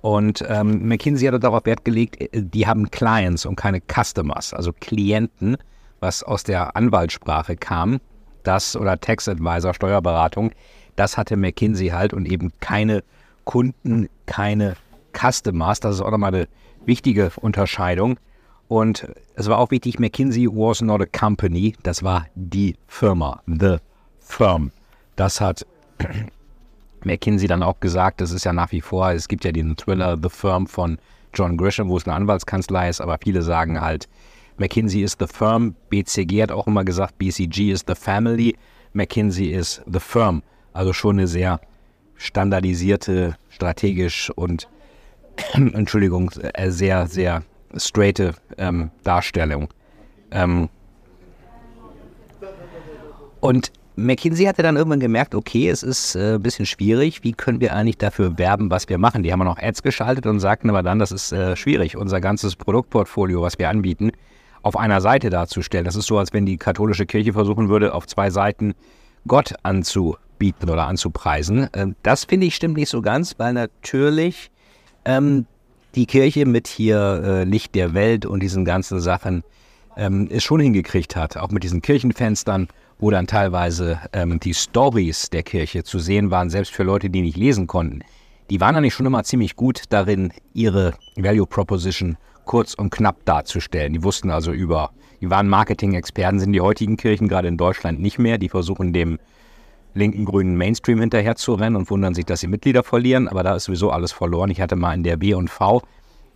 Und 0.00 0.44
ähm, 0.48 0.86
McKinsey 0.86 1.26
hat 1.26 1.42
darauf 1.42 1.66
Wert 1.66 1.84
gelegt, 1.84 2.20
äh, 2.20 2.40
die 2.40 2.68
haben 2.68 2.88
Clients 2.92 3.44
und 3.44 3.56
keine 3.56 3.80
Customers, 3.80 4.54
also 4.54 4.72
Klienten 4.72 5.56
was 6.04 6.22
aus 6.22 6.44
der 6.44 6.76
Anwaltssprache 6.76 7.56
kam, 7.56 7.98
das 8.42 8.76
oder 8.76 9.00
Tax 9.00 9.26
Advisor, 9.26 9.72
Steuerberatung, 9.72 10.52
das 10.96 11.16
hatte 11.16 11.36
McKinsey 11.36 11.88
halt 11.88 12.12
und 12.12 12.26
eben 12.26 12.52
keine 12.60 13.02
Kunden, 13.44 14.10
keine 14.26 14.76
Customers. 15.18 15.80
Das 15.80 15.94
ist 15.96 16.02
auch 16.02 16.10
nochmal 16.10 16.34
eine 16.34 16.48
wichtige 16.84 17.32
Unterscheidung. 17.40 18.18
Und 18.68 19.08
es 19.34 19.48
war 19.48 19.58
auch 19.58 19.70
wichtig, 19.70 19.98
McKinsey 19.98 20.46
was 20.46 20.82
not 20.82 21.00
a 21.00 21.06
company, 21.06 21.74
das 21.82 22.02
war 22.02 22.26
die 22.34 22.76
Firma, 22.86 23.40
the 23.46 23.78
firm. 24.20 24.72
Das 25.16 25.40
hat 25.40 25.66
McKinsey 27.04 27.48
dann 27.48 27.62
auch 27.62 27.80
gesagt, 27.80 28.20
das 28.20 28.30
ist 28.30 28.44
ja 28.44 28.52
nach 28.52 28.72
wie 28.72 28.82
vor, 28.82 29.10
es 29.12 29.26
gibt 29.26 29.44
ja 29.44 29.52
den 29.52 29.74
Thriller 29.76 30.18
The 30.22 30.28
Firm 30.28 30.66
von 30.66 30.98
John 31.32 31.56
Grisham, 31.56 31.88
wo 31.88 31.96
es 31.96 32.06
eine 32.06 32.14
Anwaltskanzlei 32.14 32.90
ist, 32.90 33.00
aber 33.00 33.18
viele 33.22 33.40
sagen 33.40 33.80
halt, 33.80 34.06
McKinsey 34.56 35.02
ist 35.02 35.18
the 35.20 35.26
firm. 35.26 35.74
BCG 35.90 36.42
hat 36.42 36.52
auch 36.52 36.66
immer 36.66 36.84
gesagt, 36.84 37.18
BCG 37.18 37.72
ist 37.72 37.86
the 37.88 37.94
family. 37.94 38.56
McKinsey 38.92 39.46
ist 39.48 39.82
the 39.90 40.00
firm. 40.00 40.42
Also 40.72 40.92
schon 40.92 41.18
eine 41.18 41.26
sehr 41.26 41.60
standardisierte, 42.16 43.36
strategisch 43.48 44.30
und, 44.30 44.68
Entschuldigung, 45.54 46.30
äh, 46.54 46.70
sehr, 46.70 47.06
sehr 47.06 47.42
straighte 47.76 48.34
ähm, 48.56 48.90
Darstellung. 49.02 49.68
Ähm, 50.30 50.68
und 53.40 53.72
McKinsey 53.96 54.46
hatte 54.46 54.62
dann 54.62 54.76
irgendwann 54.76 55.00
gemerkt, 55.00 55.34
okay, 55.34 55.68
es 55.68 55.82
ist 55.82 56.16
äh, 56.16 56.34
ein 56.34 56.42
bisschen 56.42 56.66
schwierig. 56.66 57.22
Wie 57.22 57.32
können 57.32 57.60
wir 57.60 57.74
eigentlich 57.74 57.98
dafür 57.98 58.38
werben, 58.38 58.70
was 58.70 58.88
wir 58.88 58.98
machen? 58.98 59.22
Die 59.22 59.32
haben 59.32 59.44
noch 59.44 59.58
Ads 59.58 59.82
geschaltet 59.82 60.26
und 60.26 60.40
sagten 60.40 60.70
aber 60.70 60.82
dann, 60.82 60.98
das 60.98 61.12
ist 61.12 61.32
äh, 61.32 61.54
schwierig. 61.54 61.96
Unser 61.96 62.20
ganzes 62.20 62.56
Produktportfolio, 62.56 63.42
was 63.42 63.58
wir 63.58 63.68
anbieten, 63.68 64.10
auf 64.64 64.76
einer 64.76 65.00
Seite 65.00 65.30
darzustellen. 65.30 65.84
Das 65.84 65.94
ist 65.94 66.06
so, 66.06 66.18
als 66.18 66.32
wenn 66.32 66.46
die 66.46 66.56
katholische 66.56 67.06
Kirche 67.06 67.34
versuchen 67.34 67.68
würde, 67.68 67.94
auf 67.94 68.06
zwei 68.06 68.30
Seiten 68.30 68.74
Gott 69.28 69.54
anzubieten 69.62 70.70
oder 70.70 70.86
anzupreisen. 70.86 71.68
Ähm, 71.74 71.94
das 72.02 72.24
finde 72.24 72.46
ich 72.46 72.54
stimmt 72.56 72.76
nicht 72.76 72.88
so 72.88 73.02
ganz, 73.02 73.34
weil 73.38 73.52
natürlich 73.52 74.50
ähm, 75.04 75.46
die 75.94 76.06
Kirche 76.06 76.46
mit 76.46 76.66
hier 76.66 77.22
äh, 77.24 77.44
Licht 77.44 77.74
der 77.74 77.94
Welt 77.94 78.24
und 78.26 78.42
diesen 78.42 78.64
ganzen 78.64 79.00
Sachen 79.00 79.44
ähm, 79.96 80.28
es 80.30 80.42
schon 80.42 80.60
hingekriegt 80.60 81.14
hat, 81.14 81.36
auch 81.36 81.50
mit 81.50 81.62
diesen 81.62 81.82
Kirchenfenstern, 81.82 82.68
wo 82.98 83.10
dann 83.10 83.26
teilweise 83.26 84.00
ähm, 84.14 84.40
die 84.40 84.54
Stories 84.54 85.28
der 85.28 85.42
Kirche 85.42 85.84
zu 85.84 85.98
sehen 85.98 86.30
waren, 86.30 86.48
selbst 86.48 86.72
für 86.72 86.84
Leute, 86.84 87.10
die 87.10 87.20
nicht 87.20 87.36
lesen 87.36 87.66
konnten. 87.66 88.00
Die 88.50 88.60
waren 88.60 88.76
eigentlich 88.76 88.94
schon 88.94 89.06
immer 89.06 89.24
ziemlich 89.24 89.56
gut 89.56 89.82
darin, 89.90 90.32
ihre 90.54 90.94
Value 91.16 91.46
Proposition 91.46 92.16
kurz 92.44 92.74
und 92.74 92.90
knapp 92.90 93.24
darzustellen. 93.24 93.92
Die 93.92 94.02
wussten 94.02 94.30
also 94.30 94.52
über, 94.52 94.90
die 95.20 95.30
waren 95.30 95.48
Marketing-Experten, 95.48 96.40
sind 96.40 96.52
die 96.52 96.60
heutigen 96.60 96.96
Kirchen 96.96 97.28
gerade 97.28 97.48
in 97.48 97.56
Deutschland 97.56 98.00
nicht 98.00 98.18
mehr. 98.18 98.38
Die 98.38 98.48
versuchen 98.48 98.92
dem 98.92 99.18
linken 99.94 100.24
grünen 100.24 100.56
Mainstream 100.56 101.00
hinterher 101.00 101.36
zu 101.36 101.54
rennen 101.54 101.76
und 101.76 101.90
wundern 101.90 102.14
sich, 102.14 102.26
dass 102.26 102.40
sie 102.40 102.48
Mitglieder 102.48 102.82
verlieren. 102.82 103.28
Aber 103.28 103.42
da 103.42 103.54
ist 103.54 103.64
sowieso 103.64 103.90
alles 103.90 104.12
verloren. 104.12 104.50
Ich 104.50 104.60
hatte 104.60 104.76
mal 104.76 104.94
in 104.94 105.02
der 105.02 105.16
B 105.16 105.34
und 105.34 105.48
V 105.48 105.82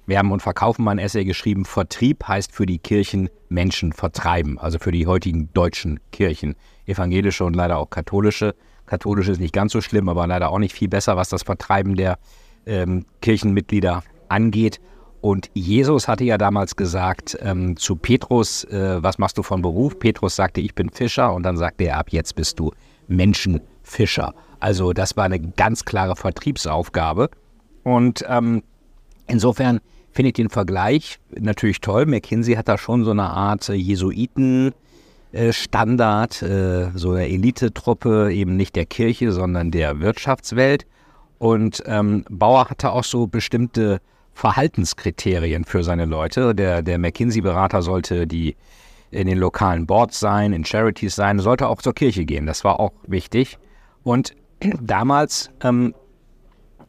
Werben 0.07 0.33
und 0.33 0.41
Verkaufen 0.41 0.85
mal 0.85 0.93
ein 0.93 0.99
Essay 0.99 1.25
geschrieben. 1.25 1.67
Vertrieb 1.67 2.27
heißt 2.27 2.53
für 2.53 2.65
die 2.65 2.79
Kirchen 2.79 3.29
Menschen 3.51 3.93
vertreiben. 3.93 4.59
Also 4.59 4.79
für 4.79 4.91
die 4.91 5.07
heutigen 5.07 5.53
deutschen 5.53 6.01
Kirchen. 6.13 6.55
Evangelische 6.87 7.45
und 7.45 7.55
leider 7.55 7.77
auch 7.77 7.91
katholische. 7.91 8.55
Katholische 8.87 9.33
ist 9.33 9.41
nicht 9.41 9.53
ganz 9.53 9.73
so 9.73 9.83
schlimm, 9.83 10.09
aber 10.09 10.27
leider 10.27 10.51
auch 10.51 10.59
nicht 10.59 10.75
viel 10.75 10.89
besser, 10.89 11.19
was 11.19 11.29
das 11.29 11.43
Vertreiben 11.43 11.95
der 11.95 12.19
ähm, 12.65 13.05
Kirchenmitglieder 13.21 14.03
angeht. 14.31 14.81
Und 15.21 15.51
Jesus 15.55 16.07
hatte 16.07 16.25
ja 16.25 16.39
damals 16.39 16.77
gesagt 16.77 17.37
ähm, 17.41 17.77
zu 17.77 17.97
Petrus, 17.97 18.65
äh, 18.65 19.03
was 19.03 19.19
machst 19.19 19.37
du 19.39 19.43
von 19.43 19.63
Beruf? 19.63 19.99
Petrus 19.99 20.37
sagte, 20.37 20.61
ich 20.61 20.75
bin 20.75 20.91
Fischer. 20.91 21.33
Und 21.35 21.43
dann 21.43 21.57
sagte 21.57 21.85
er, 21.85 21.99
ab 21.99 22.11
jetzt 22.11 22.37
bist 22.37 22.59
du 22.61 22.73
Menschenfischer. 23.09 24.35
Also 24.61 24.93
das 24.93 25.17
war 25.17 25.25
eine 25.25 25.41
ganz 25.41 25.85
klare 25.85 26.15
Vertriebsaufgabe. 26.15 27.31
Und 27.83 28.25
ähm, 28.29 28.63
insofern 29.27 29.81
finde 30.13 30.29
ich 30.29 30.35
den 30.35 30.51
Vergleich 30.51 31.19
natürlich 31.31 31.81
toll. 31.81 32.07
McKinsey 32.07 32.55
hat 32.55 32.69
da 32.69 32.79
schon 32.79 33.05
so 33.05 33.11
eine 33.11 33.31
Art 33.31 33.69
Jesuiten. 33.69 34.73
Standard, 35.51 36.41
äh, 36.43 36.91
so 36.95 37.11
eine 37.11 37.29
Elitetruppe, 37.29 38.33
eben 38.33 38.57
nicht 38.57 38.75
der 38.77 38.87
Kirche, 38.87 39.31
sondern 39.31 39.71
der 39.71 40.01
Wirtschaftswelt. 40.01 40.87
Und 41.39 41.83
ähm, 41.87 42.25
Bauer 42.31 42.71
hatte 42.71 42.91
auch 42.93 43.05
so 43.05 43.27
bestimmte 43.27 44.01
Verhaltenskriterien 44.39 45.65
für 45.65 45.83
seine 45.83 46.05
Leute. 46.05 46.55
Der, 46.55 46.81
der 46.81 46.97
McKinsey-Berater 46.99 47.83
sollte 47.83 48.29
die 48.29 48.55
in 49.11 49.27
den 49.27 49.37
lokalen 49.37 49.85
Boards 49.85 50.21
sein, 50.21 50.53
in 50.53 50.65
Charities 50.65 51.17
sein, 51.17 51.41
sollte 51.41 51.67
auch 51.67 51.83
zur 51.83 51.93
Kirche 51.93 52.25
gehen. 52.25 52.47
Das 52.47 52.63
war 52.63 52.79
auch 52.79 52.93
wichtig. 53.09 53.59
Und 54.05 54.37
damals 54.81 55.51
ähm, 55.61 55.93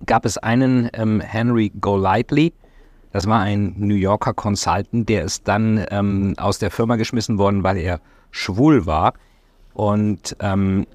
gab 0.06 0.26
es 0.26 0.38
einen 0.38 0.92
ähm, 0.94 1.22
Henry 1.22 1.72
Golightly, 1.82 2.54
das 3.12 3.26
war 3.26 3.40
ein 3.40 3.74
New 3.78 3.96
Yorker 3.96 4.36
Consultant, 4.36 5.10
der 5.10 5.24
ist 5.24 5.48
dann 5.48 5.84
ähm, 5.90 6.36
aus 6.38 6.60
der 6.60 6.70
Firma 6.70 6.98
geschmissen 6.98 7.40
worden, 7.40 7.64
weil 7.64 7.78
er 7.78 8.00
schwul 8.30 8.86
war. 8.86 9.14
Und 9.74 10.36
ähm, 10.40 10.86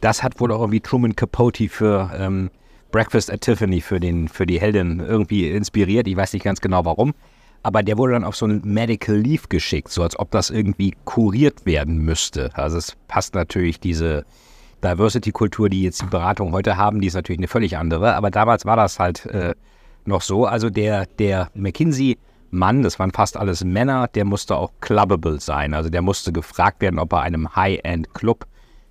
das 0.00 0.22
hat 0.22 0.38
wohl 0.38 0.52
auch 0.52 0.60
irgendwie 0.60 0.80
Truman 0.80 1.16
Capote 1.16 1.68
für 1.68 2.12
ähm, 2.16 2.50
Breakfast 2.94 3.28
at 3.28 3.40
Tiffany 3.40 3.80
für, 3.80 3.98
den, 3.98 4.28
für 4.28 4.46
die 4.46 4.60
Heldin 4.60 5.00
irgendwie 5.00 5.50
inspiriert. 5.50 6.06
Ich 6.06 6.16
weiß 6.16 6.32
nicht 6.32 6.44
ganz 6.44 6.60
genau 6.60 6.84
warum. 6.84 7.12
Aber 7.64 7.82
der 7.82 7.98
wurde 7.98 8.12
dann 8.12 8.22
auf 8.22 8.36
so 8.36 8.46
ein 8.46 8.60
Medical 8.62 9.16
Leave 9.16 9.48
geschickt, 9.48 9.88
so 9.88 10.04
als 10.04 10.16
ob 10.16 10.30
das 10.30 10.48
irgendwie 10.50 10.94
kuriert 11.04 11.66
werden 11.66 11.98
müsste. 11.98 12.50
Also 12.54 12.78
es 12.78 12.96
passt 13.08 13.34
natürlich 13.34 13.80
diese 13.80 14.24
Diversity-Kultur, 14.84 15.68
die 15.70 15.82
jetzt 15.82 16.02
die 16.02 16.06
Beratung 16.06 16.52
heute 16.52 16.76
haben, 16.76 17.00
die 17.00 17.08
ist 17.08 17.14
natürlich 17.14 17.40
eine 17.40 17.48
völlig 17.48 17.76
andere. 17.76 18.14
Aber 18.14 18.30
damals 18.30 18.64
war 18.64 18.76
das 18.76 19.00
halt 19.00 19.26
äh, 19.26 19.56
noch 20.04 20.22
so. 20.22 20.46
Also 20.46 20.70
der, 20.70 21.06
der 21.18 21.50
McKinsey-Mann, 21.54 22.82
das 22.84 23.00
waren 23.00 23.10
fast 23.10 23.36
alles 23.36 23.64
Männer, 23.64 24.06
der 24.06 24.24
musste 24.24 24.54
auch 24.54 24.70
clubbable 24.80 25.40
sein. 25.40 25.74
Also 25.74 25.90
der 25.90 26.02
musste 26.02 26.32
gefragt 26.32 26.80
werden, 26.80 27.00
ob 27.00 27.12
er 27.12 27.22
einem 27.22 27.56
High-End-Club 27.56 28.46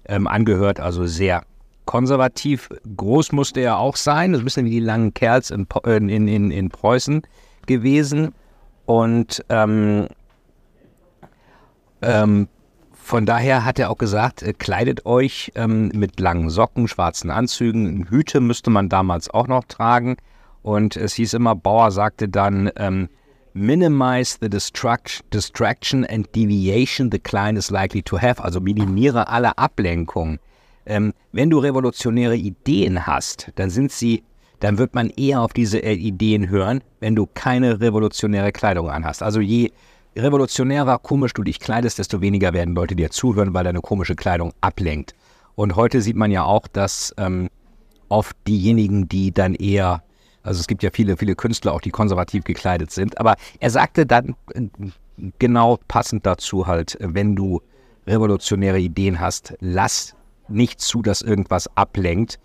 ähm, 0.10 0.28
angehört, 0.28 0.82
also 0.82 1.06
sehr 1.06 1.44
konservativ 1.86 2.70
groß 2.96 3.32
musste 3.32 3.62
er 3.62 3.78
auch 3.78 3.96
sein. 3.96 4.32
Das 4.32 4.40
ist 4.40 4.44
ein 4.44 4.46
bisschen 4.46 4.66
wie 4.66 4.72
die 4.72 4.80
langen 4.80 5.14
Kerls 5.14 5.52
in, 5.52 5.68
in, 5.86 6.28
in, 6.28 6.52
in 6.52 6.70
Preußen 6.70 7.22
gewesen. 7.66 8.34
Und 8.86 9.44
ähm, 9.50 10.08
ähm, 12.02 12.48
von 12.92 13.26
daher 13.26 13.66
hat 13.66 13.80
er 13.80 13.90
auch 13.90 13.98
gesagt, 13.98 14.44
äh, 14.44 14.54
kleidet 14.54 15.06
euch 15.06 15.52
ähm, 15.56 15.90
mit 15.94 16.20
langen 16.20 16.50
Socken, 16.50 16.88
schwarzen 16.88 17.30
Anzügen. 17.30 18.08
Hüte 18.10 18.40
müsste 18.40 18.70
man 18.70 18.90
damals 18.90 19.30
auch 19.30 19.48
noch 19.48 19.66
tragen. 19.66 20.18
Und 20.62 20.96
es 20.96 21.14
hieß 21.14 21.34
immer, 21.34 21.56
Bauer 21.56 21.92
sagte 21.92 22.30
dann, 22.30 22.72
ähm, 22.78 23.10
minimize 23.54 24.38
the 24.42 24.50
distraction 24.50 26.06
and 26.06 26.34
deviation 26.36 27.12
the 27.12 27.20
client 27.20 27.58
is 27.58 27.70
likely 27.70 28.02
to 28.02 28.20
have. 28.20 28.44
Also 28.44 28.60
minimiere 28.60 29.28
alle 29.28 29.58
Ablenkungen 29.58 30.40
ähm, 30.86 31.14
wenn 31.32 31.50
du 31.50 31.60
revolutionäre 31.60 32.36
Ideen 32.36 33.08
hast, 33.08 33.52
dann 33.56 33.70
sind 33.70 33.92
sie, 33.92 34.24
dann 34.60 34.78
wird 34.78 34.96
man 34.96 35.10
eher 35.10 35.42
auf 35.42 35.54
diese 35.54 35.80
äh, 35.80 35.94
Ideen 35.94 36.50
hören, 36.50 36.82
wenn 37.00 37.16
du 37.16 37.28
keine 37.34 37.80
revolutionäre 37.80 38.52
Kleidung 38.52 38.90
anhast. 38.90 39.24
Also 39.24 39.40
je 39.40 39.72
revolutionärer, 40.16 41.00
komisch 41.00 41.34
du 41.34 41.44
dich 41.44 41.60
kleidest, 41.60 42.00
desto 42.00 42.22
weniger 42.22 42.54
werden 42.54 42.76
Leute 42.76 42.96
dir 42.96 43.10
zuhören, 43.10 43.54
weil 43.54 43.64
deine 43.64 43.82
komische 43.82 44.16
Kleidung 44.16 44.54
ablenkt. 44.62 45.16
Und 45.56 45.76
heute 45.76 46.02
sieht 46.02 46.16
man 46.16 46.32
ja 46.32 46.44
auch, 46.44 46.68
dass 46.68 47.14
ähm, 47.18 47.50
oft 48.10 48.36
diejenigen, 48.48 49.08
die 49.08 49.32
dann 49.32 49.56
eher, 49.56 50.04
also 50.44 50.60
es 50.60 50.68
gibt 50.68 50.84
ja 50.84 50.90
viele, 50.92 51.18
viele 51.18 51.36
Künstler 51.36 51.74
auch, 51.74 51.82
die 51.82 51.92
konservativ 51.92 52.44
gekleidet 52.44 52.92
sind, 52.92 53.18
aber 53.18 53.36
er 53.60 53.70
sagte 53.70 54.06
dann 54.06 54.36
äh, 54.54 54.68
genau 55.40 55.80
passend 55.88 56.26
dazu 56.26 56.68
halt, 56.68 56.98
wenn 57.00 57.36
du 57.36 57.62
revolutionäre 58.08 58.80
Ideen 58.80 59.20
hast, 59.20 59.56
lass 59.60 60.16
nicht 60.54 60.82
zu, 60.82 61.02
dass 61.02 61.22
irgendwas 61.22 61.68
ablenkt. 61.76 62.40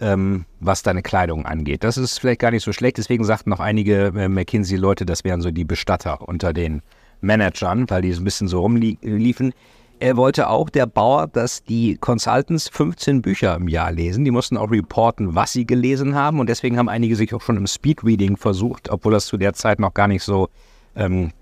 ähm, 0.00 0.46
was 0.60 0.82
deine 0.82 1.02
Kleidung 1.02 1.46
angeht. 1.46 1.84
Das 1.84 1.96
ist 1.98 2.18
vielleicht 2.18 2.40
gar 2.40 2.50
nicht 2.50 2.64
so 2.64 2.72
schlecht. 2.72 2.98
Deswegen 2.98 3.24
sagten 3.24 3.50
noch 3.50 3.60
einige 3.60 4.12
äh, 4.16 4.28
McKinsey-Leute, 4.28 5.04
das 5.04 5.24
wären 5.24 5.42
so 5.42 5.50
die 5.50 5.64
Bestatter 5.64 6.26
unter 6.26 6.52
den 6.52 6.82
Managern, 7.20 7.88
weil 7.90 8.02
die 8.02 8.12
so 8.12 8.22
ein 8.22 8.24
bisschen 8.24 8.48
so 8.48 8.60
rumliefen. 8.60 9.52
Er 9.98 10.16
wollte 10.16 10.48
auch, 10.48 10.70
der 10.70 10.86
Bauer, 10.86 11.26
dass 11.26 11.62
die 11.62 11.98
Consultants 11.98 12.70
15 12.70 13.20
Bücher 13.20 13.54
im 13.56 13.68
Jahr 13.68 13.92
lesen. 13.92 14.24
Die 14.24 14.30
mussten 14.30 14.56
auch 14.56 14.70
reporten, 14.70 15.34
was 15.34 15.52
sie 15.52 15.66
gelesen 15.66 16.14
haben. 16.14 16.40
Und 16.40 16.48
deswegen 16.48 16.78
haben 16.78 16.88
einige 16.88 17.16
sich 17.16 17.34
auch 17.34 17.42
schon 17.42 17.58
im 17.58 17.66
Speedreading 17.66 18.38
versucht, 18.38 18.88
obwohl 18.88 19.12
das 19.12 19.26
zu 19.26 19.36
der 19.36 19.52
Zeit 19.52 19.78
noch 19.78 19.92
gar 19.92 20.08
nicht 20.08 20.22
so 20.22 20.48
ähm, 20.96 21.32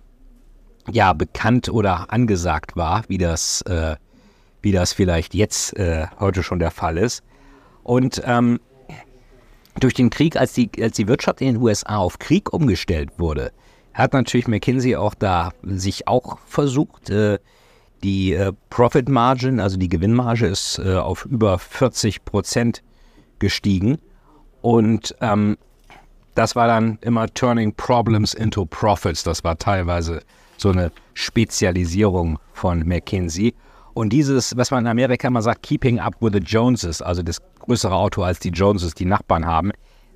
ja, 0.91 1.13
bekannt 1.13 1.69
oder 1.69 2.13
angesagt 2.13 2.75
war, 2.75 3.05
wie 3.07 3.19
das, 3.19 3.63
äh, 3.63 3.95
wie 4.63 4.73
das 4.73 4.93
vielleicht 4.93 5.35
jetzt 5.35 5.77
äh, 5.77 6.07
heute 6.19 6.43
schon 6.43 6.59
der 6.59 6.71
Fall 6.71 6.99
ist. 6.99 7.23
Und 7.83 8.23
ähm, 8.25 8.61
durch 9.81 9.95
den 9.95 10.11
Krieg, 10.11 10.37
als 10.37 10.53
die, 10.53 10.71
als 10.81 10.97
die 10.97 11.09
Wirtschaft 11.09 11.41
in 11.41 11.55
den 11.55 11.63
USA 11.63 11.99
auf 11.99 12.19
Krieg 12.19 12.53
umgestellt 12.53 13.11
wurde, 13.19 13.53
hat 13.95 14.13
natürlich 14.13 14.49
McKinsey 14.49 14.97
auch 14.97 15.15
da 15.15 15.53
sich 15.63 16.07
auch 16.07 16.39
versucht, 16.47 17.11
äh, 17.11 17.39
die 18.03 18.33
äh, 18.33 18.53
Profit 18.71 19.09
Margin, 19.09 19.61
also 19.61 19.77
die 19.77 19.89
Gewinnmarge, 19.89 20.47
ist 20.47 20.79
äh, 20.79 20.95
auf 20.95 21.25
über 21.25 21.59
40 21.59 22.25
Prozent 22.25 22.83
gestiegen. 23.39 23.99
Und 24.63 25.17
ähm, 25.21 25.57
das 26.35 26.55
war 26.55 26.69
dann 26.69 26.99
immer 27.01 27.27
Turning 27.35 27.75
Problems 27.75 28.35
into 28.35 28.65
Profits. 28.67 29.25
Das 29.25 29.43
war 29.43 29.59
teilweise 29.59 30.21
so 30.57 30.71
eine 30.71 30.93
Spezialisierung 31.15 32.39
von 32.53 32.87
McKinsey. 32.87 33.55
Und 33.99 34.11
dieses, 34.11 34.57
was 34.57 34.71
man 34.71 34.85
in 34.85 34.87
Amerika 34.87 35.27
immer 35.27 35.43
sagt, 35.43 35.65
Keeping 35.65 35.99
Up 35.99 36.15
with 36.21 36.33
the 36.33 36.39
Joneses, 36.39 37.03
also 37.03 37.21
das 37.21 37.43
größere 37.59 37.93
Auto 37.93 38.23
als 38.23 38.39
die 38.39 38.51
Joneses, 38.51 38.95
die 38.95 39.05
Nachbarn 39.05 39.45
haben, 39.45 39.73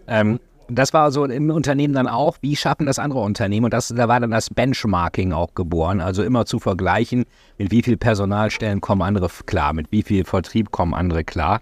ähm, 0.07 0.39
das 0.69 0.93
war 0.93 1.11
so 1.11 1.25
im 1.25 1.51
Unternehmen 1.51 1.93
dann 1.93 2.07
auch, 2.07 2.37
wie 2.43 2.55
schaffen 2.55 2.87
das 2.87 3.01
andere 3.01 3.19
Unternehmen? 3.19 3.65
Und 3.65 3.75
das, 3.75 3.89
da 3.89 4.07
war 4.07 4.21
dann 4.21 4.31
das 4.31 4.51
Benchmarking 4.51 5.33
auch 5.33 5.53
geboren, 5.57 6.01
also 6.01 6.23
immer 6.23 6.47
zu 6.47 6.61
vergleichen, 6.61 7.25
mit 7.59 7.73
wie 7.73 7.83
viel 7.83 7.97
Personalstellen 7.97 8.81
kommen 8.81 9.03
andere 9.03 9.29
klar, 9.47 9.73
mit 9.73 9.91
wie 9.91 10.05
viel 10.05 10.25
Vertrieb 10.25 10.71
kommen 10.71 10.95
andere 10.95 11.25
klar. 11.25 11.61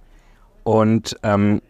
Und 0.64 1.16
ähm, 1.22 1.62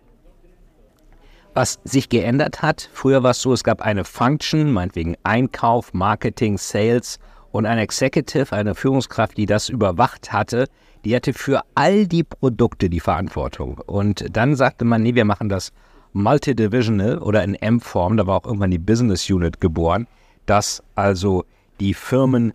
was 1.54 1.78
sich 1.85 2.09
geändert 2.09 2.61
hat, 2.61 2.90
früher 2.92 3.23
war 3.23 3.30
es 3.30 3.40
so, 3.40 3.52
es 3.52 3.62
gab 3.62 3.83
eine 3.83 4.04
Function, 4.04 4.73
meinetwegen 4.73 5.14
Einkauf, 5.23 5.95
Marketing, 5.95 6.59
Sales 6.59 7.21
und 7.52 7.66
ein 7.66 7.78
Executive, 7.78 8.52
eine 8.52 8.75
Führungskraft, 8.75 9.37
die 9.37 9.47
das 9.47 9.69
überwacht 9.69 10.33
hatte, 10.33 10.66
die 11.04 11.14
hatte 11.16 11.33
für 11.33 11.62
all 11.75 12.07
die 12.07 12.25
Produkte 12.25 12.90
die 12.90 13.00
Verantwortung. 13.00 13.78
Und 13.87 14.25
dann 14.30 14.54
sagte 14.54 14.85
man, 14.85 15.02
nee, 15.02 15.14
wir 15.14 15.25
machen 15.25 15.49
das 15.49 15.73
multidivisional 16.12 17.19
oder 17.19 17.42
in 17.45 17.54
M-Form, 17.54 18.16
da 18.16 18.26
war 18.26 18.37
auch 18.37 18.47
irgendwann 18.47 18.71
die 18.71 18.78
Business 18.78 19.28
Unit 19.30 19.61
geboren, 19.61 20.07
dass 20.47 20.83
also 20.95 21.45
die 21.78 21.95
Firmen 21.95 22.52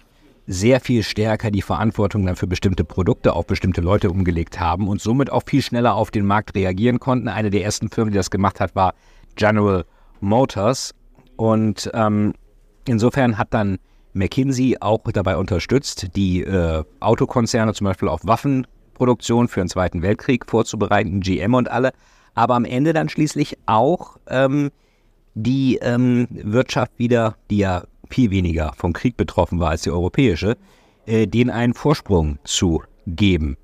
sehr 0.48 0.80
viel 0.80 1.02
stärker 1.02 1.50
die 1.50 1.62
Verantwortung 1.62 2.26
dann 2.26 2.36
für 2.36 2.48
bestimmte 2.48 2.84
Produkte 2.84 3.34
auf 3.34 3.48
bestimmte 3.48 3.82
Leute 3.82 4.12
umgelegt 4.12 4.60
haben 4.60 4.88
und 4.88 5.02
somit 5.02 5.32
auch 5.32 5.44
viel 5.46 5.62
schneller 5.62 5.96
auf 5.96 6.12
den 6.12 6.26
Markt 6.26 6.56
reagieren 6.56 7.00
konnten. 7.00 7.28
Eine 7.28 7.50
der 7.50 7.64
ersten 7.64 7.90
Firmen, 7.90 8.12
die 8.12 8.18
das 8.18 8.30
gemacht 8.30 8.60
hat, 8.60 8.76
war 8.76 8.94
General 9.36 9.86
Motors. 10.20 10.94
Und 11.36 11.90
ähm, 11.94 12.34
insofern 12.88 13.38
hat 13.38 13.54
dann 13.54 13.80
McKinsey 14.16 14.78
auch 14.80 15.02
dabei 15.14 15.38
unterstützt, 15.38 16.16
die 16.16 16.42
äh, 16.42 16.84
Autokonzerne 17.00 17.74
zum 17.74 17.86
Beispiel 17.86 18.08
auf 18.08 18.22
Waffenproduktion 18.26 19.48
für 19.48 19.60
den 19.60 19.70
Zweiten 19.70 20.02
Weltkrieg 20.02 20.46
vorzubereiten, 20.50 21.20
GM 21.20 21.54
und 21.54 21.70
alle 21.70 21.92
aber 22.36 22.56
am 22.56 22.66
Ende 22.66 22.94
dann 22.94 23.10
schließlich 23.10 23.58
auch 23.66 24.18
ähm, 24.28 24.70
die 25.34 25.80
ähm, 25.82 26.28
Wirtschaft 26.30 26.92
wieder, 26.98 27.36
die 27.50 27.58
ja 27.58 27.86
viel 28.10 28.30
weniger 28.30 28.74
vom 28.78 28.94
Krieg 28.94 29.18
betroffen 29.18 29.60
war 29.60 29.72
als 29.72 29.82
die 29.82 29.90
europäische, 29.90 30.58
äh, 31.06 31.26
denen 31.26 31.50
einen 31.50 31.74
Vorsprung 31.74 32.38
zu 32.44 32.84
geben. 33.08 33.58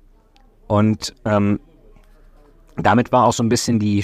Und 0.66 1.14
ähm, 1.24 1.60
damit 2.76 3.12
war 3.12 3.26
auch 3.26 3.32
so 3.32 3.42
ein 3.42 3.50
bisschen 3.50 3.78
die 3.78 4.02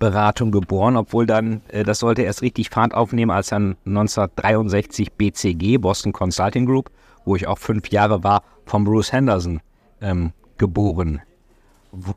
Strategieberatung 0.00 0.50
geboren, 0.50 0.96
obwohl 0.96 1.26
dann, 1.26 1.60
äh, 1.68 1.84
das 1.84 1.98
sollte 1.98 2.22
erst 2.22 2.42
richtig 2.42 2.70
Fahrt 2.70 2.94
aufnehmen, 2.94 3.30
als 3.30 3.48
dann 3.48 3.76
1963 3.84 5.12
BCG, 5.12 5.78
Boston 5.78 6.12
Consulting 6.12 6.66
Group, 6.66 6.90
wo 7.24 7.36
ich 7.36 7.46
auch 7.46 7.58
fünf 7.58 7.88
Jahre 7.90 8.24
war, 8.24 8.42
von 8.64 8.84
Bruce 8.84 9.12
Henderson 9.12 9.60
ähm, 10.00 10.32
geboren 10.56 11.20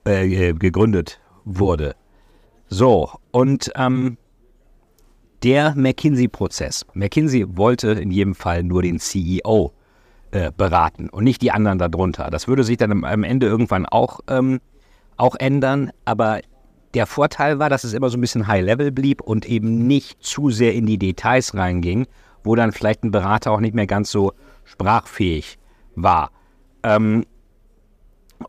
äh, 0.06 0.54
gegründet 0.54 1.20
wurde. 1.44 1.96
So, 2.68 3.10
und 3.32 3.72
ähm, 3.76 4.18
der 5.44 5.76
McKinsey-Prozess. 5.76 6.86
McKinsey 6.94 7.46
wollte 7.58 7.92
in 7.92 8.12
jedem 8.12 8.34
Fall 8.34 8.64
nur 8.64 8.82
den 8.82 9.00
CEO 9.00 9.74
äh, 10.32 10.52
beraten 10.56 11.10
und 11.10 11.26
nicht 11.26 11.42
die 11.42 11.52
anderen 11.52 11.80
darunter. 11.80 12.30
Das 12.32 12.48
würde 12.48 12.64
sich 12.64 12.78
dann 12.78 13.04
am 13.04 13.24
Ende 13.24 13.48
irgendwann 13.48 13.86
auch, 13.86 14.22
ähm, 14.30 14.62
auch 15.18 15.36
ändern, 15.36 15.92
aber 16.06 16.40
der 16.94 17.06
Vorteil 17.06 17.60
war, 17.60 17.70
dass 17.70 17.84
es 17.84 17.94
immer 17.94 18.10
so 18.10 18.18
ein 18.18 18.22
bisschen 18.22 18.48
High-Level 18.48 18.92
blieb 18.92 19.22
und 19.22 19.46
eben 19.46 19.88
nicht 19.88 20.24
zu 20.24 20.50
sehr 20.50 20.74
in 20.74 20.86
die 20.86 20.98
Details 20.98 21.56
reinging, 21.56 22.08
wo 22.44 22.56
dann 22.56 22.72
vielleicht 22.72 23.04
ein 23.04 23.12
Berater 23.12 23.52
auch 23.52 23.60
nicht 23.60 23.74
mehr 23.74 23.88
ganz 23.88 24.12
so 24.12 24.34
sprachfähig 24.64 25.58
war. 25.96 26.32
Ähm, 26.84 27.26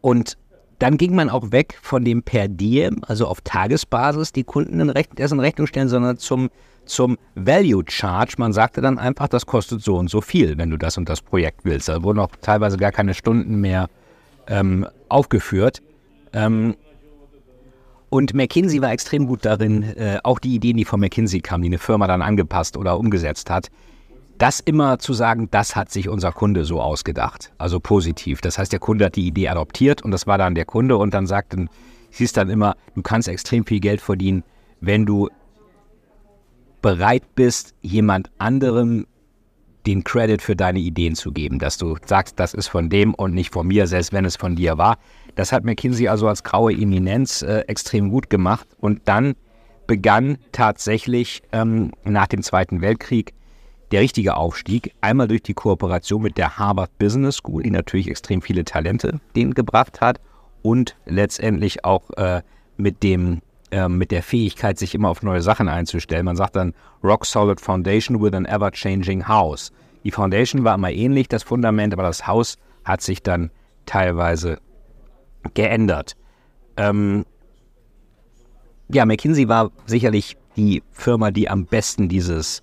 und 0.00 0.36
dann 0.78 0.96
ging 0.96 1.14
man 1.14 1.30
auch 1.30 1.52
weg 1.52 1.78
von 1.80 2.04
dem 2.04 2.22
per 2.22 2.48
diem, 2.48 3.02
also 3.06 3.26
auf 3.26 3.40
Tagesbasis 3.42 4.32
die 4.32 4.44
Kunden 4.44 4.80
in 4.80 4.90
Rechn 4.90 5.16
in 5.16 5.40
Rechnung 5.40 5.66
stellen, 5.66 5.88
sondern 5.88 6.18
zum, 6.18 6.50
zum 6.84 7.16
Value 7.36 7.84
Charge. 7.88 8.34
Man 8.38 8.52
sagte 8.52 8.80
dann 8.80 8.98
einfach, 8.98 9.28
das 9.28 9.46
kostet 9.46 9.82
so 9.82 9.96
und 9.96 10.10
so 10.10 10.20
viel, 10.20 10.58
wenn 10.58 10.70
du 10.70 10.76
das 10.76 10.98
und 10.98 11.08
das 11.08 11.22
Projekt 11.22 11.60
willst. 11.64 11.88
Da 11.88 12.02
wurden 12.02 12.18
auch 12.18 12.30
teilweise 12.42 12.76
gar 12.76 12.92
keine 12.92 13.14
Stunden 13.14 13.60
mehr 13.60 13.88
ähm, 14.48 14.86
aufgeführt. 15.08 15.80
Ähm, 16.32 16.74
und 18.14 18.32
McKinsey 18.32 18.80
war 18.80 18.92
extrem 18.92 19.26
gut 19.26 19.44
darin, 19.44 19.82
äh, 19.82 20.20
auch 20.22 20.38
die 20.38 20.54
Ideen, 20.54 20.76
die 20.76 20.84
von 20.84 21.00
McKinsey 21.00 21.40
kamen, 21.40 21.62
die 21.62 21.68
eine 21.68 21.78
Firma 21.78 22.06
dann 22.06 22.22
angepasst 22.22 22.76
oder 22.76 22.96
umgesetzt 22.96 23.50
hat, 23.50 23.72
das 24.38 24.60
immer 24.60 25.00
zu 25.00 25.12
sagen, 25.14 25.48
das 25.50 25.74
hat 25.74 25.90
sich 25.90 26.08
unser 26.08 26.30
Kunde 26.30 26.64
so 26.64 26.80
ausgedacht, 26.80 27.52
also 27.58 27.80
positiv. 27.80 28.40
Das 28.40 28.56
heißt, 28.56 28.70
der 28.70 28.78
Kunde 28.78 29.06
hat 29.06 29.16
die 29.16 29.26
Idee 29.26 29.48
adoptiert 29.48 30.02
und 30.02 30.12
das 30.12 30.28
war 30.28 30.38
dann 30.38 30.54
der 30.54 30.64
Kunde 30.64 30.96
und 30.96 31.12
dann 31.12 31.26
sagten, 31.26 31.68
hieß 32.12 32.32
dann 32.34 32.50
immer, 32.50 32.76
du 32.94 33.02
kannst 33.02 33.26
extrem 33.26 33.66
viel 33.66 33.80
Geld 33.80 34.00
verdienen, 34.00 34.44
wenn 34.80 35.06
du 35.06 35.28
bereit 36.82 37.24
bist, 37.34 37.74
jemand 37.82 38.30
anderem 38.38 39.08
den 39.86 40.04
Credit 40.04 40.40
für 40.40 40.56
deine 40.56 40.78
Ideen 40.78 41.14
zu 41.14 41.32
geben, 41.32 41.58
dass 41.58 41.76
du 41.76 41.96
sagst, 42.06 42.38
das 42.40 42.54
ist 42.54 42.68
von 42.68 42.88
dem 42.88 43.14
und 43.14 43.34
nicht 43.34 43.52
von 43.52 43.66
mir, 43.66 43.86
selbst 43.86 44.12
wenn 44.12 44.24
es 44.24 44.36
von 44.36 44.56
dir 44.56 44.78
war. 44.78 44.98
Das 45.34 45.52
hat 45.52 45.64
McKinsey 45.64 46.08
also 46.08 46.28
als 46.28 46.42
graue 46.42 46.72
Eminenz 46.72 47.42
äh, 47.42 47.60
extrem 47.66 48.10
gut 48.10 48.30
gemacht 48.30 48.66
und 48.78 49.02
dann 49.04 49.34
begann 49.86 50.38
tatsächlich 50.52 51.42
ähm, 51.52 51.92
nach 52.04 52.26
dem 52.26 52.42
Zweiten 52.42 52.80
Weltkrieg 52.80 53.34
der 53.90 54.00
richtige 54.00 54.36
Aufstieg. 54.36 54.92
Einmal 55.00 55.28
durch 55.28 55.42
die 55.42 55.54
Kooperation 55.54 56.22
mit 56.22 56.38
der 56.38 56.56
Harvard 56.58 56.96
Business 56.98 57.36
School, 57.36 57.62
die 57.62 57.70
natürlich 57.70 58.08
extrem 58.08 58.40
viele 58.40 58.64
Talente 58.64 59.20
denen 59.36 59.54
gebracht 59.54 60.00
hat 60.00 60.20
und 60.62 60.96
letztendlich 61.04 61.84
auch 61.84 62.10
äh, 62.16 62.42
mit 62.76 63.02
dem 63.02 63.42
äh, 63.74 63.88
mit 63.88 64.12
der 64.12 64.22
Fähigkeit, 64.22 64.78
sich 64.78 64.94
immer 64.94 65.08
auf 65.08 65.24
neue 65.24 65.42
Sachen 65.42 65.68
einzustellen. 65.68 66.26
Man 66.26 66.36
sagt 66.36 66.54
dann 66.54 66.74
Rock 67.02 67.26
Solid 67.26 67.60
Foundation 67.60 68.22
with 68.22 68.32
an 68.32 68.46
ever-changing 68.46 69.26
house. 69.26 69.72
Die 70.04 70.12
Foundation 70.12 70.62
war 70.62 70.76
immer 70.76 70.92
ähnlich, 70.92 71.26
das 71.26 71.42
Fundament, 71.42 71.92
aber 71.92 72.04
das 72.04 72.24
Haus 72.24 72.56
hat 72.84 73.00
sich 73.00 73.20
dann 73.20 73.50
teilweise 73.84 74.58
geändert. 75.54 76.14
Ähm, 76.76 77.26
ja, 78.90 79.04
McKinsey 79.04 79.48
war 79.48 79.72
sicherlich 79.86 80.36
die 80.56 80.84
Firma, 80.92 81.32
die 81.32 81.50
am 81.50 81.66
besten 81.66 82.08
dieses 82.08 82.62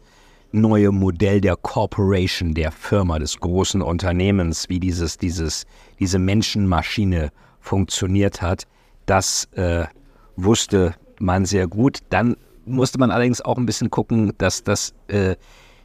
neue 0.53 0.93
Modell 0.93 1.41
der 1.41 1.57
Corporation, 1.57 2.53
der 2.53 2.71
Firma, 2.71 3.19
des 3.19 3.37
großen 3.37 3.81
Unternehmens, 3.81 4.69
wie 4.69 4.79
dieses, 4.79 5.17
dieses, 5.17 5.65
diese 5.99 6.19
Menschenmaschine 6.19 7.31
funktioniert 7.59 8.41
hat, 8.41 8.65
das 9.07 9.49
äh, 9.55 9.87
wusste 10.35 10.95
man 11.19 11.45
sehr 11.45 11.67
gut. 11.67 11.99
Dann 12.09 12.35
musste 12.65 12.99
man 12.99 13.11
allerdings 13.11 13.41
auch 13.41 13.57
ein 13.57 13.65
bisschen 13.65 13.89
gucken, 13.89 14.33
dass 14.37 14.63
das 14.63 14.93
äh, 15.07 15.35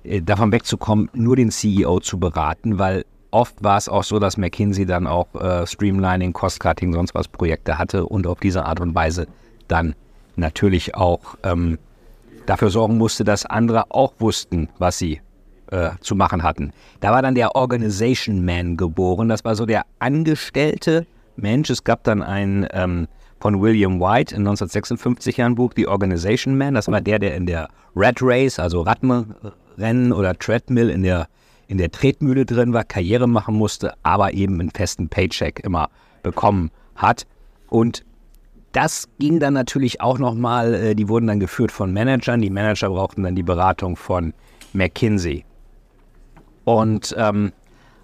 äh 0.04 0.20
davon 0.22 0.52
wegzukommen, 0.52 1.10
nur 1.14 1.36
den 1.36 1.50
CEO 1.50 2.00
zu 2.00 2.18
beraten, 2.18 2.78
weil 2.78 3.04
oft 3.30 3.62
war 3.62 3.76
es 3.76 3.88
auch 3.88 4.04
so, 4.04 4.18
dass 4.18 4.36
McKinsey 4.36 4.86
dann 4.86 5.06
auch 5.06 5.34
äh, 5.34 5.66
Streamlining, 5.66 6.32
Cost-Cutting, 6.32 6.92
sonst 6.92 7.14
was 7.14 7.28
Projekte 7.28 7.78
hatte 7.78 8.06
und 8.06 8.26
auf 8.26 8.40
diese 8.40 8.64
Art 8.64 8.80
und 8.80 8.94
Weise 8.94 9.26
dann 9.68 9.94
natürlich 10.36 10.94
auch 10.94 11.36
ähm, 11.42 11.78
dafür 12.46 12.70
sorgen 12.70 12.98
musste, 12.98 13.24
dass 13.24 13.44
andere 13.44 13.90
auch 13.90 14.14
wussten, 14.18 14.68
was 14.78 14.98
sie 14.98 15.20
äh, 15.70 15.90
zu 16.00 16.14
machen 16.14 16.42
hatten. 16.42 16.72
Da 17.00 17.10
war 17.10 17.22
dann 17.22 17.34
der 17.34 17.56
Organization 17.56 18.44
Man 18.44 18.76
geboren. 18.76 19.28
Das 19.28 19.44
war 19.44 19.54
so 19.54 19.66
der 19.66 19.84
angestellte 19.98 21.06
Mensch. 21.36 21.70
Es 21.70 21.84
gab 21.84 22.04
dann 22.04 22.22
einen 22.22 22.66
ähm, 22.72 23.08
von 23.40 23.60
William 23.60 24.00
White 24.00 24.34
in 24.34 24.40
1956 24.42 25.42
ein 25.42 25.54
Buch, 25.54 25.72
The 25.76 25.86
Organization 25.86 26.56
Man. 26.56 26.74
Das 26.74 26.88
war 26.88 27.00
der, 27.00 27.18
der 27.18 27.34
in 27.34 27.46
der 27.46 27.68
Rat 27.94 28.18
Race, 28.20 28.58
also 28.58 28.82
Radrennen 28.82 30.12
oder 30.12 30.38
Treadmill 30.38 30.90
in 30.90 31.02
der, 31.02 31.28
in 31.68 31.78
der 31.78 31.90
Tretmühle 31.90 32.44
drin 32.44 32.72
war, 32.72 32.84
Karriere 32.84 33.26
machen 33.26 33.54
musste, 33.54 33.94
aber 34.02 34.34
eben 34.34 34.60
einen 34.60 34.70
festen 34.70 35.08
Paycheck 35.08 35.60
immer 35.64 35.88
bekommen 36.22 36.70
hat. 36.94 37.26
Und 37.68 38.04
das 38.72 39.08
ging 39.18 39.40
dann 39.40 39.54
natürlich 39.54 40.00
auch 40.00 40.18
nochmal, 40.18 40.74
äh, 40.74 40.94
die 40.94 41.08
wurden 41.08 41.26
dann 41.26 41.40
geführt 41.40 41.72
von 41.72 41.92
Managern. 41.92 42.40
Die 42.40 42.50
Manager 42.50 42.90
brauchten 42.90 43.22
dann 43.22 43.34
die 43.34 43.42
Beratung 43.42 43.96
von 43.96 44.34
McKinsey. 44.72 45.44
Und 46.64 47.14
ähm, 47.16 47.52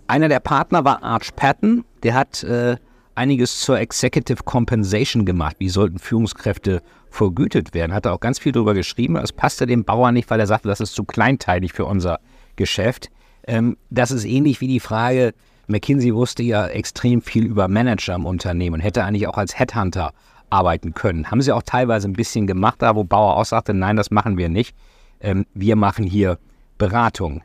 einer 0.07 0.29
der 0.29 0.41
Partner 0.41 0.85
war 0.85 1.03
Arch 1.03 1.35
Patton, 1.37 1.85
der 2.03 2.15
hat 2.15 2.43
äh, 2.45 2.77
einiges 3.15 3.61
zur 3.61 3.79
Executive 3.79 4.43
Compensation 4.45 5.25
gemacht. 5.25 5.57
Wie 5.59 5.69
sollten 5.69 5.99
Führungskräfte 5.99 6.83
vergütet 7.11 7.75
werden? 7.75 7.93
Hat 7.93 8.07
er 8.07 8.15
auch 8.15 8.21
ganz 8.21 8.39
viel 8.39 8.53
darüber 8.53 8.75
geschrieben. 8.75 9.15
Das 9.15 9.33
passte 9.33 9.67
dem 9.67 9.85
Bauern 9.85 10.15
nicht, 10.15 10.31
weil 10.31 10.41
er 10.41 10.47
sagte, 10.47 10.69
das 10.69 10.81
ist 10.81 10.95
zu 10.95 11.05
kleinteilig 11.05 11.73
für 11.73 11.85
unser 11.85 12.21
Geschäft. 12.57 13.11
Ähm, 13.47 13.77
das 13.91 14.11
ist 14.11 14.25
ähnlich 14.25 14.61
wie 14.61 14.69
die 14.69 14.81
Frage, 14.81 15.35
McKinsey 15.69 16.15
wusste 16.15 16.43
ja 16.43 16.67
extrem 16.67 17.23
viel 17.23 17.47
über 17.47 17.69
Manager 17.69 18.15
im 18.15 18.27
Unternehmen 18.27 18.75
und 18.75 18.81
hätte 18.81 19.05
eigentlich 19.05 19.27
auch 19.27 19.39
als 19.39 19.59
Headhunter 19.59 20.13
arbeiten 20.51 20.93
können. 20.93 21.31
Haben 21.31 21.41
sie 21.41 21.53
auch 21.53 21.63
teilweise 21.63 22.09
ein 22.09 22.13
bisschen 22.13 22.47
gemacht, 22.47 22.83
da 22.83 22.95
wo 22.95 23.05
Bauer 23.05 23.37
auch 23.37 23.45
sagte, 23.45 23.73
nein, 23.73 23.97
das 23.97 24.11
machen 24.11 24.37
wir 24.37 24.49
nicht. 24.49 24.77
Ähm, 25.21 25.47
wir 25.55 25.77
machen 25.77 26.05
hier 26.05 26.39
Beratung. 26.79 27.43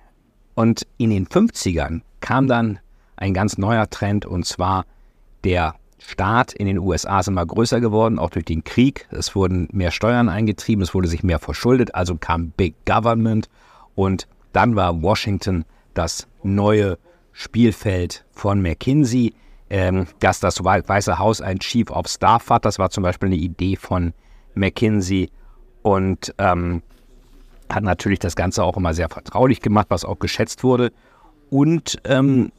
Und 0.55 0.87
in 0.97 1.11
den 1.11 1.27
50ern 1.27 2.01
kam 2.19 2.47
dann 2.47 2.79
ein 3.15 3.33
ganz 3.33 3.57
neuer 3.57 3.89
Trend 3.89 4.25
und 4.25 4.45
zwar 4.45 4.85
der 5.47 5.75
Staat 5.97 6.51
in 6.51 6.67
den 6.67 6.77
USA 6.77 7.21
ist 7.21 7.29
immer 7.29 7.45
größer 7.45 7.79
geworden, 7.79 8.19
auch 8.19 8.29
durch 8.29 8.43
den 8.43 8.65
Krieg. 8.65 9.07
Es 9.11 9.33
wurden 9.33 9.69
mehr 9.71 9.91
Steuern 9.91 10.27
eingetrieben, 10.27 10.83
es 10.83 10.93
wurde 10.93 11.07
sich 11.07 11.23
mehr 11.23 11.39
verschuldet, 11.39 11.95
also 11.95 12.17
kam 12.17 12.49
Big 12.49 12.75
Government 12.85 13.47
und 13.95 14.27
dann 14.51 14.75
war 14.75 15.01
Washington 15.01 15.63
das 15.93 16.27
neue 16.43 16.97
Spielfeld 17.31 18.25
von 18.31 18.61
McKinsey, 18.61 19.33
ähm, 19.69 20.07
dass 20.19 20.41
das 20.41 20.61
Weiße 20.61 21.17
Haus 21.17 21.39
ein 21.39 21.59
Chief 21.59 21.89
of 21.91 22.07
Staff 22.07 22.49
hat. 22.49 22.65
Das 22.65 22.77
war 22.77 22.89
zum 22.89 23.03
Beispiel 23.03 23.27
eine 23.27 23.37
Idee 23.37 23.77
von 23.77 24.13
McKinsey 24.53 25.29
und 25.81 26.33
ähm, 26.39 26.81
hat 27.69 27.83
natürlich 27.83 28.19
das 28.19 28.35
Ganze 28.35 28.65
auch 28.65 28.75
immer 28.75 28.93
sehr 28.93 29.07
vertraulich 29.07 29.61
gemacht, 29.61 29.87
was 29.89 30.03
auch 30.03 30.19
geschätzt 30.19 30.65
wurde. 30.65 30.91
Und 31.49 31.99
ähm, 32.03 32.51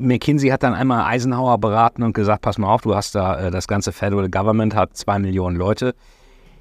McKinsey 0.00 0.48
hat 0.48 0.62
dann 0.62 0.74
einmal 0.74 1.04
Eisenhower 1.04 1.58
beraten 1.58 2.02
und 2.02 2.12
gesagt, 2.12 2.42
pass 2.42 2.58
mal 2.58 2.72
auf, 2.72 2.82
du 2.82 2.94
hast 2.94 3.14
da, 3.14 3.38
äh, 3.38 3.50
das 3.50 3.68
ganze 3.68 3.92
Federal 3.92 4.28
Government 4.28 4.74
hat 4.74 4.96
zwei 4.96 5.18
Millionen 5.18 5.56
Leute. 5.56 5.94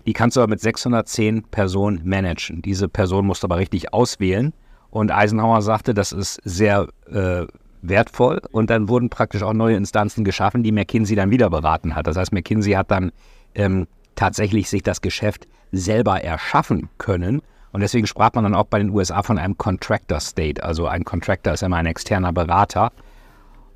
Die 0.05 0.13
kannst 0.13 0.37
du 0.37 0.41
aber 0.41 0.49
mit 0.49 0.59
610 0.59 1.43
Personen 1.43 2.01
managen. 2.03 2.61
Diese 2.61 2.87
Person 2.87 3.25
musst 3.25 3.43
du 3.43 3.47
aber 3.47 3.57
richtig 3.57 3.93
auswählen. 3.93 4.53
Und 4.89 5.11
Eisenhower 5.11 5.61
sagte, 5.61 5.93
das 5.93 6.11
ist 6.11 6.39
sehr 6.43 6.87
äh, 7.11 7.45
wertvoll. 7.81 8.41
Und 8.51 8.69
dann 8.69 8.89
wurden 8.89 9.09
praktisch 9.09 9.43
auch 9.43 9.53
neue 9.53 9.75
Instanzen 9.75 10.23
geschaffen, 10.23 10.63
die 10.63 10.71
McKinsey 10.71 11.15
dann 11.15 11.31
wieder 11.31 11.49
beraten 11.49 11.95
hat. 11.95 12.07
Das 12.07 12.17
heißt, 12.17 12.33
McKinsey 12.33 12.73
hat 12.73 12.91
dann 12.91 13.11
ähm, 13.55 13.87
tatsächlich 14.15 14.69
sich 14.69 14.83
das 14.83 15.01
Geschäft 15.01 15.47
selber 15.71 16.21
erschaffen 16.21 16.89
können. 16.97 17.41
Und 17.71 17.81
deswegen 17.81 18.07
sprach 18.07 18.33
man 18.33 18.45
dann 18.45 18.55
auch 18.55 18.65
bei 18.65 18.79
den 18.79 18.89
USA 18.89 19.21
von 19.21 19.37
einem 19.37 19.57
Contractor 19.57 20.19
State. 20.19 20.63
Also 20.63 20.87
ein 20.87 21.03
Contractor 21.03 21.53
ist 21.53 21.61
immer 21.61 21.77
ein 21.77 21.85
externer 21.85 22.33
Berater. 22.33 22.91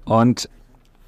Und 0.06 0.50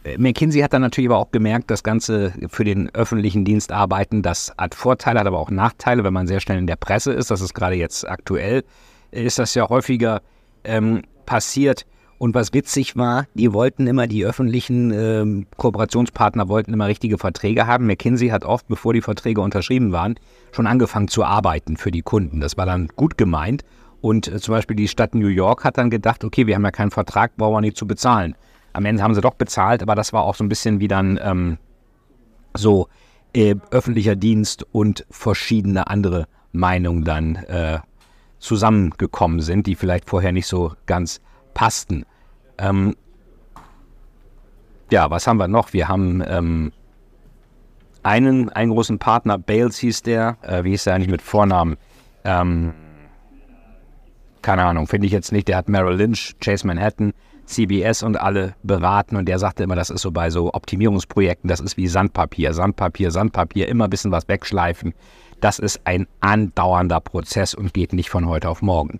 äh, 0.03 0.17
McKinsey 0.17 0.61
hat 0.61 0.73
dann 0.73 0.81
natürlich 0.81 1.09
aber 1.09 1.19
auch 1.19 1.31
gemerkt, 1.31 1.71
das 1.71 1.83
Ganze 1.83 2.33
für 2.49 2.63
den 2.63 2.93
öffentlichen 2.93 3.45
Dienst 3.45 3.71
arbeiten, 3.71 4.21
das 4.21 4.53
hat 4.57 4.75
Vorteile, 4.75 5.19
hat 5.19 5.27
aber 5.27 5.39
auch 5.39 5.51
Nachteile, 5.51 6.03
wenn 6.03 6.13
man 6.13 6.27
sehr 6.27 6.39
schnell 6.39 6.57
in 6.57 6.67
der 6.67 6.75
Presse 6.75 7.11
ist. 7.13 7.31
Das 7.31 7.41
ist 7.41 7.53
gerade 7.53 7.75
jetzt 7.75 8.07
aktuell, 8.07 8.63
ist 9.11 9.39
das 9.39 9.55
ja 9.55 9.69
häufiger 9.69 10.21
ähm, 10.63 11.01
passiert. 11.25 11.85
Und 12.17 12.33
was 12.33 12.53
witzig 12.53 12.95
war, 12.95 13.27
die 13.33 13.51
wollten 13.51 13.87
immer, 13.87 14.07
die 14.07 14.25
öffentlichen 14.25 14.91
ähm, 14.91 15.47
Kooperationspartner 15.57 16.47
wollten 16.47 16.71
immer 16.73 16.87
richtige 16.87 17.17
Verträge 17.17 17.67
haben. 17.67 17.87
McKinsey 17.87 18.29
hat 18.29 18.45
oft, 18.45 18.67
bevor 18.69 18.93
die 18.93 19.01
Verträge 19.01 19.41
unterschrieben 19.41 19.91
waren, 19.91 20.15
schon 20.53 20.65
angefangen 20.65 21.09
zu 21.09 21.25
arbeiten 21.25 21.75
für 21.75 21.91
die 21.91 22.03
Kunden. 22.03 22.39
Das 22.39 22.55
war 22.55 22.65
dann 22.65 22.87
gut 22.95 23.17
gemeint. 23.17 23.63
Und 23.99 24.29
äh, 24.29 24.39
zum 24.39 24.53
Beispiel 24.53 24.77
die 24.77 24.87
Stadt 24.87 25.13
New 25.13 25.27
York 25.27 25.65
hat 25.65 25.77
dann 25.77 25.89
gedacht, 25.89 26.23
okay, 26.23 26.47
wir 26.47 26.55
haben 26.55 26.63
ja 26.63 26.71
keinen 26.71 26.91
Vertrag, 26.91 27.35
brauchen 27.35 27.55
wir 27.55 27.61
nicht 27.61 27.77
zu 27.77 27.85
bezahlen. 27.85 28.35
Am 28.75 28.85
Ende 28.85 29.01
haben 29.01 29.15
sie 29.15 29.21
doch 29.21 29.35
bezahlt, 29.35 29.81
aber 29.81 29.95
das 29.95 30.13
war 30.13 30.23
auch 30.23 30.35
so 30.35 30.43
ein 30.43 30.49
bisschen 30.49 30.79
wie 30.79 30.87
dann 30.87 31.19
ähm, 31.21 31.57
so 32.53 32.87
äh, 33.33 33.55
öffentlicher 33.71 34.15
Dienst 34.15 34.65
und 34.71 35.05
verschiedene 35.09 35.87
andere 35.87 36.27
Meinungen 36.51 37.03
dann 37.03 37.35
äh, 37.35 37.79
zusammengekommen 38.39 39.41
sind, 39.41 39.67
die 39.67 39.75
vielleicht 39.75 40.09
vorher 40.09 40.31
nicht 40.31 40.47
so 40.47 40.73
ganz 40.85 41.21
passten. 41.53 42.05
Ähm, 42.57 42.95
ja, 44.91 45.09
was 45.09 45.27
haben 45.27 45.37
wir 45.37 45.47
noch? 45.47 45.73
Wir 45.73 45.87
haben 45.87 46.23
ähm, 46.25 46.71
einen, 48.03 48.49
einen 48.49 48.71
großen 48.71 48.99
Partner, 48.99 49.37
Bales 49.37 49.77
hieß 49.77 50.03
der. 50.03 50.37
Äh, 50.41 50.63
wie 50.63 50.71
hieß 50.71 50.83
der 50.83 50.95
eigentlich 50.95 51.09
mit 51.09 51.21
Vornamen? 51.21 51.77
Ähm, 52.23 52.73
keine 54.41 54.63
Ahnung, 54.63 54.85
finde 54.87 55.07
ich 55.07 55.13
jetzt 55.13 55.31
nicht. 55.31 55.47
Der 55.47 55.57
hat 55.57 55.69
Merrill 55.69 55.97
Lynch, 55.97 56.35
Chase 56.39 56.67
Manhattan, 56.67 57.13
CBS 57.45 58.03
und 58.03 58.19
alle 58.19 58.55
beraten 58.63 59.15
und 59.15 59.25
der 59.27 59.39
sagte 59.39 59.63
immer, 59.63 59.75
das 59.75 59.89
ist 59.89 60.01
so 60.01 60.11
bei 60.11 60.29
so 60.29 60.53
Optimierungsprojekten, 60.53 61.47
das 61.47 61.59
ist 61.59 61.77
wie 61.77 61.87
Sandpapier, 61.87 62.53
Sandpapier, 62.53 63.11
Sandpapier, 63.11 63.67
immer 63.67 63.85
ein 63.85 63.89
bisschen 63.89 64.11
was 64.11 64.27
wegschleifen. 64.27 64.93
Das 65.41 65.59
ist 65.59 65.81
ein 65.83 66.07
andauernder 66.21 66.99
Prozess 66.99 67.53
und 67.53 67.73
geht 67.73 67.93
nicht 67.93 68.09
von 68.09 68.27
heute 68.27 68.49
auf 68.49 68.61
morgen. 68.61 68.99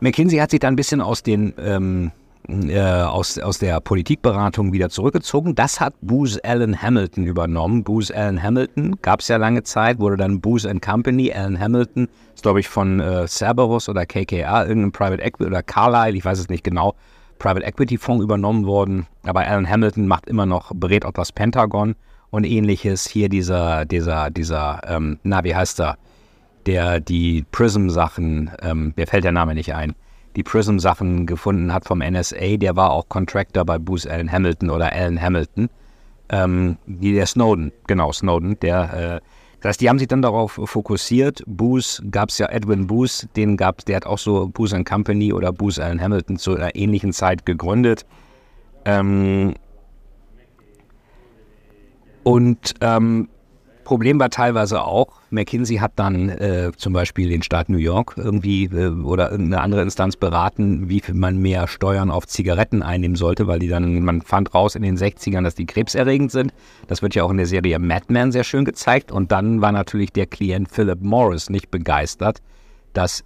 McKinsey 0.00 0.38
hat 0.38 0.50
sich 0.50 0.60
dann 0.60 0.74
ein 0.74 0.76
bisschen 0.76 1.00
aus 1.00 1.22
den 1.22 1.54
ähm, 1.58 2.12
äh, 2.48 2.80
aus, 2.80 3.38
aus 3.38 3.58
der 3.58 3.80
Politikberatung 3.80 4.72
wieder 4.72 4.88
zurückgezogen. 4.88 5.56
Das 5.56 5.80
hat 5.80 5.94
Booz 6.00 6.38
Allen 6.44 6.80
Hamilton 6.80 7.26
übernommen. 7.26 7.82
Booz 7.82 8.12
Allen 8.12 8.40
Hamilton 8.40 8.96
gab 9.02 9.20
es 9.20 9.28
ja 9.28 9.36
lange 9.36 9.64
Zeit, 9.64 9.98
wurde 9.98 10.16
dann 10.16 10.40
Booz 10.40 10.66
Company. 10.80 11.32
Allen 11.32 11.58
Hamilton 11.58 12.08
ist, 12.34 12.42
glaube 12.42 12.60
ich, 12.60 12.68
von 12.68 13.00
äh, 13.00 13.26
Cerberus 13.26 13.88
oder 13.88 14.06
KKR, 14.06 14.68
irgendein 14.68 14.92
Private 14.92 15.22
Equity 15.22 15.50
oder 15.50 15.62
Carlyle, 15.62 16.16
ich 16.16 16.24
weiß 16.24 16.38
es 16.38 16.48
nicht 16.48 16.62
genau, 16.62 16.94
Private 17.38 17.64
Equity 17.64 17.98
Fonds 17.98 18.22
übernommen 18.22 18.66
worden. 18.66 19.06
Aber 19.24 19.46
Alan 19.46 19.68
Hamilton 19.68 20.06
macht 20.06 20.26
immer 20.26 20.46
noch, 20.46 20.72
berät 20.74 21.04
auch 21.04 21.12
das 21.12 21.32
Pentagon 21.32 21.94
und 22.30 22.44
ähnliches. 22.44 23.06
Hier 23.06 23.28
dieser, 23.28 23.84
dieser, 23.84 24.30
dieser, 24.30 24.80
ähm, 24.86 25.18
na, 25.22 25.44
wie 25.44 25.54
heißt 25.54 25.80
er? 25.80 25.98
Der 26.66 26.98
die 26.98 27.44
Prism-Sachen, 27.52 28.50
ähm, 28.60 28.92
mir 28.96 29.06
fällt 29.06 29.24
der 29.24 29.32
Name 29.32 29.54
nicht 29.54 29.74
ein, 29.74 29.94
die 30.34 30.42
Prism-Sachen 30.42 31.26
gefunden 31.26 31.72
hat 31.72 31.84
vom 31.86 32.00
NSA, 32.00 32.56
der 32.56 32.76
war 32.76 32.90
auch 32.90 33.08
Contractor 33.08 33.64
bei 33.64 33.78
Booz 33.78 34.06
Allen 34.06 34.30
Hamilton 34.30 34.70
oder 34.70 34.92
Alan 34.92 35.20
Hamilton. 35.20 35.70
Ähm, 36.28 36.76
der 36.86 37.26
Snowden, 37.26 37.72
genau, 37.86 38.10
Snowden, 38.10 38.58
der 38.60 39.20
äh, 39.22 39.26
das 39.66 39.70
heißt, 39.70 39.80
die 39.80 39.88
haben 39.88 39.98
sich 39.98 40.06
dann 40.06 40.22
darauf 40.22 40.60
fokussiert. 40.62 41.42
Booz 41.44 42.00
gab 42.12 42.28
es 42.28 42.38
ja 42.38 42.48
Edwin 42.48 42.86
Booz, 42.86 43.26
den 43.34 43.56
gab 43.56 43.84
der 43.84 43.96
hat 43.96 44.06
auch 44.06 44.18
so 44.18 44.46
Booz 44.46 44.72
Company 44.88 45.32
oder 45.32 45.52
Booz 45.52 45.80
Allen 45.80 46.00
Hamilton 46.00 46.38
zu 46.38 46.54
einer 46.54 46.76
ähnlichen 46.76 47.12
Zeit 47.12 47.44
gegründet. 47.44 48.06
Ähm 48.84 49.54
und 52.22 52.74
ähm, 52.80 53.28
Problem 53.86 54.18
war 54.18 54.30
teilweise 54.30 54.82
auch, 54.82 55.20
McKinsey 55.30 55.76
hat 55.76 55.92
dann 55.94 56.28
äh, 56.28 56.72
zum 56.76 56.92
Beispiel 56.92 57.28
den 57.28 57.42
Staat 57.42 57.68
New 57.68 57.78
York 57.78 58.14
irgendwie 58.16 58.64
äh, 58.64 58.88
oder 58.88 59.30
irgendeine 59.30 59.62
andere 59.62 59.82
Instanz 59.82 60.16
beraten, 60.16 60.88
wie 60.88 60.98
viel 60.98 61.14
man 61.14 61.38
mehr 61.38 61.68
Steuern 61.68 62.10
auf 62.10 62.26
Zigaretten 62.26 62.82
einnehmen 62.82 63.14
sollte, 63.14 63.46
weil 63.46 63.60
die 63.60 63.68
dann, 63.68 64.02
man 64.02 64.22
fand 64.22 64.52
raus 64.54 64.74
in 64.74 64.82
den 64.82 64.96
60ern, 64.96 65.44
dass 65.44 65.54
die 65.54 65.66
krebserregend 65.66 66.32
sind. 66.32 66.52
Das 66.88 67.00
wird 67.00 67.14
ja 67.14 67.22
auch 67.22 67.30
in 67.30 67.36
der 67.36 67.46
Serie 67.46 67.78
Mad 67.78 68.06
Men 68.08 68.32
sehr 68.32 68.42
schön 68.42 68.64
gezeigt. 68.64 69.12
Und 69.12 69.30
dann 69.30 69.60
war 69.60 69.70
natürlich 69.70 70.12
der 70.12 70.26
Klient 70.26 70.68
Philip 70.68 71.00
Morris 71.00 71.48
nicht 71.48 71.70
begeistert, 71.70 72.38
dass 72.92 73.22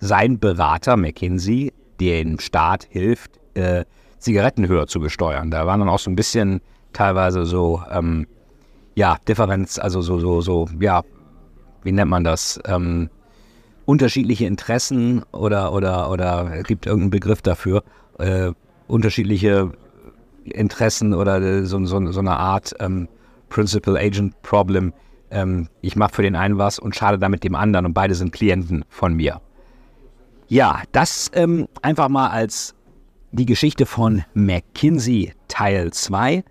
sein 0.00 0.40
Berater 0.40 0.96
McKinsey 0.96 1.72
dem 2.00 2.40
Staat 2.40 2.88
hilft, 2.90 3.38
äh, 3.54 3.84
Zigaretten 4.18 4.66
höher 4.66 4.88
zu 4.88 4.98
besteuern. 4.98 5.52
Da 5.52 5.64
waren 5.68 5.78
dann 5.78 5.88
auch 5.88 6.00
so 6.00 6.10
ein 6.10 6.16
bisschen 6.16 6.60
teilweise 6.92 7.44
so 7.44 7.80
ähm, 7.88 8.26
ja, 8.94 9.16
Differenz, 9.28 9.78
also 9.78 10.00
so, 10.02 10.18
so, 10.18 10.40
so, 10.40 10.68
ja, 10.80 11.02
wie 11.82 11.92
nennt 11.92 12.10
man 12.10 12.24
das? 12.24 12.60
Ähm, 12.66 13.08
unterschiedliche 13.84 14.46
Interessen 14.46 15.22
oder, 15.32 15.72
oder, 15.72 16.10
oder 16.10 16.62
gibt 16.62 16.86
irgendeinen 16.86 17.10
Begriff 17.10 17.42
dafür, 17.42 17.82
äh, 18.18 18.52
unterschiedliche 18.86 19.72
Interessen 20.44 21.14
oder 21.14 21.64
so, 21.64 21.84
so, 21.84 22.12
so 22.12 22.20
eine 22.20 22.36
Art 22.36 22.74
ähm, 22.80 23.08
Principal-Agent-Problem. 23.48 24.92
Ähm, 25.30 25.68
ich 25.80 25.96
mache 25.96 26.14
für 26.14 26.22
den 26.22 26.36
einen 26.36 26.58
was 26.58 26.78
und 26.78 26.94
schade 26.94 27.18
damit 27.18 27.44
dem 27.44 27.54
anderen 27.54 27.86
und 27.86 27.94
beide 27.94 28.14
sind 28.14 28.32
Klienten 28.32 28.84
von 28.88 29.14
mir. 29.14 29.40
Ja, 30.48 30.82
das 30.92 31.30
ähm, 31.34 31.68
einfach 31.80 32.08
mal 32.08 32.28
als 32.28 32.74
die 33.30 33.46
Geschichte 33.46 33.86
von 33.86 34.24
McKinsey 34.34 35.32
Teil 35.48 35.90
2. 35.92 36.44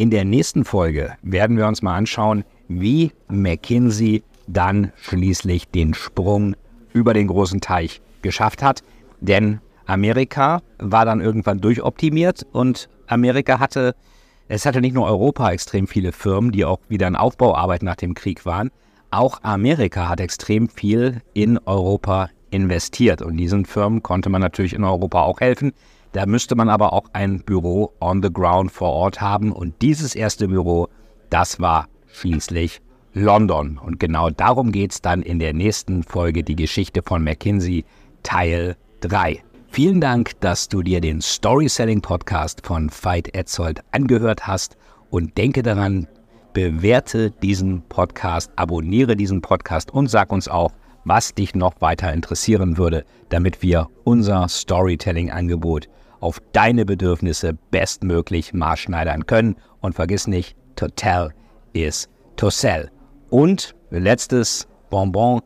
In 0.00 0.08
der 0.08 0.24
nächsten 0.24 0.64
Folge 0.64 1.12
werden 1.20 1.58
wir 1.58 1.66
uns 1.66 1.82
mal 1.82 1.94
anschauen, 1.94 2.44
wie 2.68 3.12
McKinsey 3.28 4.22
dann 4.46 4.92
schließlich 4.96 5.68
den 5.68 5.92
Sprung 5.92 6.56
über 6.94 7.12
den 7.12 7.26
großen 7.26 7.60
Teich 7.60 8.00
geschafft 8.22 8.62
hat. 8.62 8.82
Denn 9.20 9.60
Amerika 9.84 10.62
war 10.78 11.04
dann 11.04 11.20
irgendwann 11.20 11.60
durchoptimiert 11.60 12.46
und 12.50 12.88
Amerika 13.08 13.60
hatte, 13.60 13.94
es 14.48 14.64
hatte 14.64 14.80
nicht 14.80 14.94
nur 14.94 15.04
Europa 15.04 15.50
extrem 15.50 15.86
viele 15.86 16.12
Firmen, 16.12 16.50
die 16.50 16.64
auch 16.64 16.78
wieder 16.88 17.06
in 17.06 17.14
Aufbauarbeit 17.14 17.82
nach 17.82 17.96
dem 17.96 18.14
Krieg 18.14 18.46
waren, 18.46 18.70
auch 19.10 19.42
Amerika 19.42 20.08
hat 20.08 20.20
extrem 20.20 20.70
viel 20.70 21.20
in 21.34 21.58
Europa 21.66 22.30
investiert 22.50 23.20
und 23.20 23.36
diesen 23.36 23.66
Firmen 23.66 24.02
konnte 24.02 24.30
man 24.30 24.40
natürlich 24.40 24.72
in 24.72 24.82
Europa 24.84 25.20
auch 25.20 25.40
helfen. 25.40 25.72
Da 26.12 26.26
müsste 26.26 26.56
man 26.56 26.68
aber 26.68 26.92
auch 26.92 27.04
ein 27.12 27.40
Büro 27.40 27.92
on 28.00 28.22
the 28.22 28.32
ground 28.32 28.72
vor 28.72 28.90
Ort 28.90 29.20
haben 29.20 29.52
und 29.52 29.80
dieses 29.80 30.14
erste 30.14 30.48
Büro, 30.48 30.88
das 31.30 31.60
war 31.60 31.88
schließlich 32.08 32.80
London. 33.12 33.78
Und 33.78 34.00
genau 34.00 34.30
darum 34.30 34.72
geht 34.72 34.92
es 34.92 35.02
dann 35.02 35.22
in 35.22 35.38
der 35.38 35.52
nächsten 35.52 36.02
Folge, 36.02 36.42
die 36.42 36.56
Geschichte 36.56 37.02
von 37.04 37.22
McKinsey, 37.22 37.84
Teil 38.22 38.76
3. 39.02 39.42
Vielen 39.68 40.00
Dank, 40.00 40.32
dass 40.40 40.68
du 40.68 40.82
dir 40.82 41.00
den 41.00 41.20
Story 41.20 41.68
Selling 41.68 42.00
Podcast 42.00 42.66
von 42.66 42.90
Veit 42.90 43.32
Etzold 43.34 43.80
angehört 43.92 44.48
hast 44.48 44.76
und 45.10 45.38
denke 45.38 45.62
daran, 45.62 46.08
bewerte 46.52 47.30
diesen 47.30 47.82
Podcast, 47.82 48.50
abonniere 48.56 49.14
diesen 49.14 49.40
Podcast 49.42 49.92
und 49.92 50.08
sag 50.08 50.32
uns 50.32 50.48
auch, 50.48 50.72
was 51.04 51.34
dich 51.34 51.54
noch 51.54 51.80
weiter 51.80 52.12
interessieren 52.12 52.76
würde, 52.78 53.04
damit 53.28 53.62
wir 53.62 53.88
unser 54.04 54.48
Storytelling-Angebot 54.48 55.88
auf 56.20 56.40
deine 56.52 56.84
Bedürfnisse 56.84 57.58
bestmöglich 57.70 58.52
maßschneidern 58.52 59.26
können. 59.26 59.56
Und 59.80 59.94
vergiss 59.94 60.26
nicht, 60.26 60.56
to 60.76 60.86
tell 60.88 61.30
is 61.72 62.08
to 62.36 62.50
sell. 62.50 62.90
Und 63.30 63.74
letztes 63.90 64.68
Bonbon 64.90 65.40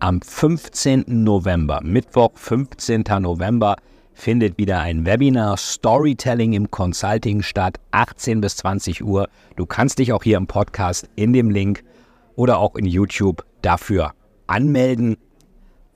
am 0.00 0.20
15. 0.20 1.04
November, 1.06 1.80
Mittwoch, 1.82 2.32
15. 2.34 3.04
November, 3.20 3.76
findet 4.12 4.58
wieder 4.58 4.80
ein 4.80 5.06
Webinar 5.06 5.56
Storytelling 5.56 6.52
im 6.52 6.70
Consulting 6.70 7.42
statt, 7.42 7.78
18 7.92 8.40
bis 8.40 8.56
20 8.56 9.04
Uhr. 9.04 9.28
Du 9.56 9.64
kannst 9.64 10.00
dich 10.00 10.12
auch 10.12 10.24
hier 10.24 10.36
im 10.36 10.48
Podcast 10.48 11.08
in 11.14 11.32
dem 11.32 11.50
Link 11.50 11.84
oder 12.34 12.58
auch 12.58 12.74
in 12.74 12.86
YouTube 12.86 13.44
dafür 13.62 14.12
anmelden. 14.48 15.16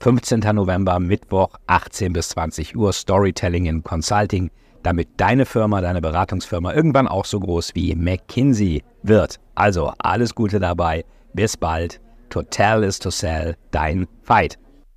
15. 0.03 0.41
November, 0.53 0.99
Mittwoch, 0.99 1.55
18 1.67 2.11
bis 2.11 2.27
20 2.27 2.75
Uhr, 2.75 2.91
Storytelling 2.91 3.67
in 3.67 3.83
Consulting, 3.83 4.51
damit 4.83 5.07
deine 5.15 5.45
Firma, 5.45 5.79
deine 5.79 6.01
Beratungsfirma 6.01 6.73
irgendwann 6.73 7.07
auch 7.07 7.23
so 7.23 7.39
groß 7.39 7.73
wie 7.73 7.95
McKinsey 7.95 8.83
wird. 9.01 9.39
Also 9.55 9.93
alles 9.99 10.35
Gute 10.35 10.59
dabei. 10.59 11.05
Bis 11.33 11.55
bald. 11.55 12.01
To 12.31 12.41
tell 12.41 12.83
is 12.83 12.99
to 12.99 13.11
sell. 13.11 13.55
Dein 13.71 14.05
Fight. 14.23 14.57